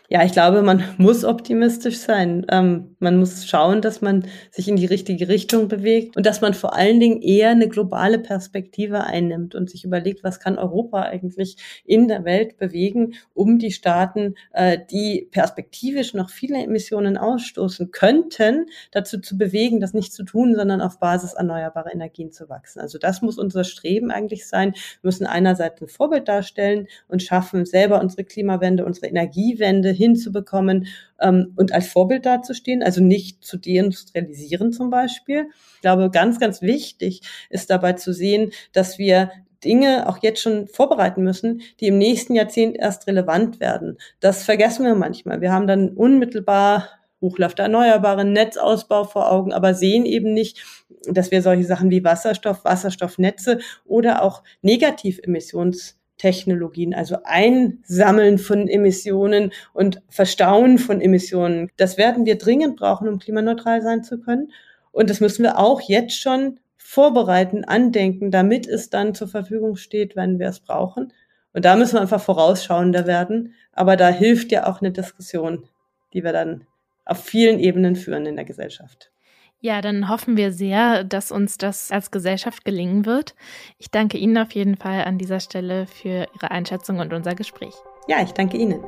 Ja, 0.08 0.24
ich 0.24 0.32
glaube, 0.32 0.62
man 0.62 0.84
muss 0.98 1.24
optimistisch 1.24 1.98
sein. 1.98 2.46
Ähm, 2.50 2.96
man 3.00 3.18
muss 3.18 3.46
schauen, 3.46 3.82
dass 3.82 4.00
man 4.02 4.24
sich 4.50 4.68
in 4.68 4.76
die 4.76 4.86
richtige 4.86 5.28
Richtung 5.28 5.68
bewegt 5.68 6.16
und 6.16 6.26
dass 6.26 6.40
man 6.40 6.54
vor 6.54 6.74
allen 6.76 7.00
Dingen 7.00 7.20
eher 7.22 7.50
eine 7.50 7.68
globale 7.68 8.18
Perspektive 8.18 9.04
einnimmt 9.04 9.54
und 9.54 9.68
sich 9.68 9.84
überlegt, 9.84 10.22
was 10.22 10.38
kann 10.38 10.58
Europa 10.58 11.02
eigentlich 11.02 11.56
in 11.84 12.06
der 12.06 12.24
Welt 12.24 12.56
bewegen, 12.56 13.14
um 13.34 13.58
die 13.58 13.72
Staaten, 13.72 14.34
äh, 14.52 14.78
die 14.90 15.28
perspektivisch 15.30 16.14
noch 16.14 16.30
viele 16.30 16.62
Emissionen 16.62 17.16
ausstoßen 17.16 17.90
könnten, 17.90 18.66
dazu 18.92 19.20
zu 19.20 19.36
bewegen, 19.36 19.80
das 19.80 19.92
nicht 19.92 20.12
zu 20.12 20.24
tun, 20.24 20.54
sondern 20.54 20.80
auf 20.80 21.00
Basis 21.00 21.32
erneuerbarer 21.32 21.92
Energien 21.92 22.30
zu 22.30 22.48
wachsen. 22.48 22.80
Also 22.80 22.98
das 22.98 23.22
muss 23.22 23.38
unser 23.38 23.64
Streben 23.64 24.12
eigentlich 24.12 24.46
sein. 24.46 24.72
Wir 24.72 25.08
müssen 25.08 25.26
einerseits 25.26 25.82
ein 25.82 25.88
Vorbild 25.88 26.28
darstellen 26.28 26.86
und 27.08 27.22
schaffen, 27.22 27.66
selber 27.66 28.00
unsere 28.00 28.24
Klimawende, 28.24 28.84
unsere 28.84 29.06
Energiewende 29.06 29.95
hinzubekommen 29.96 30.86
ähm, 31.20 31.52
und 31.56 31.72
als 31.72 31.88
Vorbild 31.88 32.26
dazustehen, 32.26 32.82
also 32.82 33.02
nicht 33.02 33.44
zu 33.44 33.56
deindustrialisieren 33.56 34.72
zum 34.72 34.90
Beispiel. 34.90 35.48
Ich 35.76 35.80
glaube, 35.80 36.10
ganz, 36.10 36.38
ganz 36.38 36.62
wichtig 36.62 37.22
ist 37.50 37.70
dabei 37.70 37.94
zu 37.94 38.12
sehen, 38.12 38.52
dass 38.72 38.98
wir 38.98 39.30
Dinge 39.64 40.08
auch 40.08 40.18
jetzt 40.22 40.40
schon 40.40 40.68
vorbereiten 40.68 41.22
müssen, 41.22 41.62
die 41.80 41.88
im 41.88 41.98
nächsten 41.98 42.34
Jahrzehnt 42.34 42.76
erst 42.76 43.06
relevant 43.06 43.58
werden. 43.58 43.98
Das 44.20 44.44
vergessen 44.44 44.84
wir 44.84 44.94
manchmal. 44.94 45.40
Wir 45.40 45.52
haben 45.52 45.66
dann 45.66 45.90
unmittelbar 45.90 46.88
Hochlauf 47.20 47.54
der 47.54 47.64
erneuerbaren 47.64 48.32
Netzausbau 48.32 49.04
vor 49.04 49.30
Augen, 49.32 49.52
aber 49.52 49.74
sehen 49.74 50.04
eben 50.04 50.34
nicht, 50.34 50.64
dass 51.08 51.30
wir 51.30 51.42
solche 51.42 51.64
Sachen 51.64 51.90
wie 51.90 52.04
Wasserstoff, 52.04 52.64
Wasserstoffnetze 52.64 53.58
oder 53.84 54.22
auch 54.22 54.42
Negativemissions 54.62 55.98
Technologien, 56.18 56.94
also 56.94 57.18
Einsammeln 57.24 58.38
von 58.38 58.68
Emissionen 58.68 59.52
und 59.72 60.02
Verstauen 60.08 60.78
von 60.78 61.00
Emissionen. 61.00 61.70
Das 61.76 61.98
werden 61.98 62.24
wir 62.24 62.38
dringend 62.38 62.76
brauchen, 62.76 63.08
um 63.08 63.18
klimaneutral 63.18 63.82
sein 63.82 64.02
zu 64.02 64.20
können. 64.20 64.52
Und 64.92 65.10
das 65.10 65.20
müssen 65.20 65.42
wir 65.42 65.58
auch 65.58 65.80
jetzt 65.82 66.18
schon 66.18 66.58
vorbereiten, 66.76 67.64
andenken, 67.64 68.30
damit 68.30 68.66
es 68.66 68.90
dann 68.90 69.14
zur 69.14 69.28
Verfügung 69.28 69.76
steht, 69.76 70.16
wenn 70.16 70.38
wir 70.38 70.48
es 70.48 70.60
brauchen. 70.60 71.12
Und 71.52 71.64
da 71.64 71.76
müssen 71.76 71.94
wir 71.94 72.00
einfach 72.00 72.22
vorausschauender 72.22 73.06
werden. 73.06 73.54
Aber 73.72 73.96
da 73.96 74.08
hilft 74.08 74.52
ja 74.52 74.66
auch 74.66 74.80
eine 74.80 74.92
Diskussion, 74.92 75.68
die 76.12 76.24
wir 76.24 76.32
dann 76.32 76.66
auf 77.04 77.22
vielen 77.22 77.58
Ebenen 77.58 77.96
führen 77.96 78.26
in 78.26 78.36
der 78.36 78.44
Gesellschaft. 78.44 79.10
Ja, 79.60 79.80
dann 79.80 80.08
hoffen 80.08 80.36
wir 80.36 80.52
sehr, 80.52 81.02
dass 81.02 81.32
uns 81.32 81.56
das 81.56 81.90
als 81.90 82.10
Gesellschaft 82.10 82.64
gelingen 82.64 83.06
wird. 83.06 83.34
Ich 83.78 83.90
danke 83.90 84.18
Ihnen 84.18 84.36
auf 84.38 84.52
jeden 84.52 84.76
Fall 84.76 85.04
an 85.04 85.18
dieser 85.18 85.40
Stelle 85.40 85.86
für 85.86 86.28
Ihre 86.34 86.50
Einschätzung 86.50 86.98
und 86.98 87.12
unser 87.12 87.34
Gespräch. 87.34 87.74
Ja, 88.06 88.22
ich 88.22 88.32
danke 88.32 88.58
Ihnen. 88.58 88.84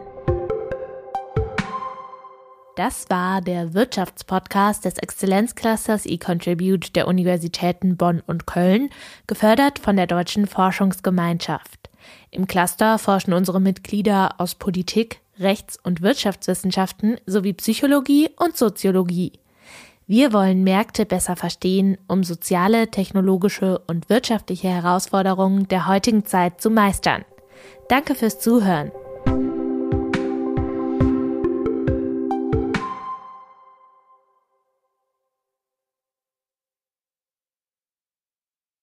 Das 2.76 3.10
war 3.10 3.40
der 3.40 3.74
Wirtschaftspodcast 3.74 4.84
des 4.84 4.98
Exzellenzclusters 4.98 6.06
eContribute 6.06 6.94
der 6.94 7.08
Universitäten 7.08 7.96
Bonn 7.96 8.22
und 8.24 8.46
Köln, 8.46 8.90
gefördert 9.26 9.80
von 9.80 9.96
der 9.96 10.06
Deutschen 10.06 10.46
Forschungsgemeinschaft. 10.46 11.90
Im 12.30 12.46
Cluster 12.46 12.98
forschen 12.98 13.32
unsere 13.32 13.60
Mitglieder 13.60 14.36
aus 14.38 14.54
Politik, 14.54 15.20
Rechts- 15.40 15.78
und 15.82 16.02
Wirtschaftswissenschaften 16.02 17.18
sowie 17.26 17.54
Psychologie 17.54 18.30
und 18.36 18.56
Soziologie. 18.56 19.32
Wir 20.10 20.32
wollen 20.32 20.64
Märkte 20.64 21.04
besser 21.04 21.36
verstehen, 21.36 21.98
um 22.08 22.24
soziale, 22.24 22.90
technologische 22.90 23.78
und 23.88 24.08
wirtschaftliche 24.08 24.68
Herausforderungen 24.68 25.68
der 25.68 25.86
heutigen 25.86 26.24
Zeit 26.24 26.62
zu 26.62 26.70
meistern. 26.70 27.26
Danke 27.90 28.14
fürs 28.14 28.40
Zuhören. 28.40 28.90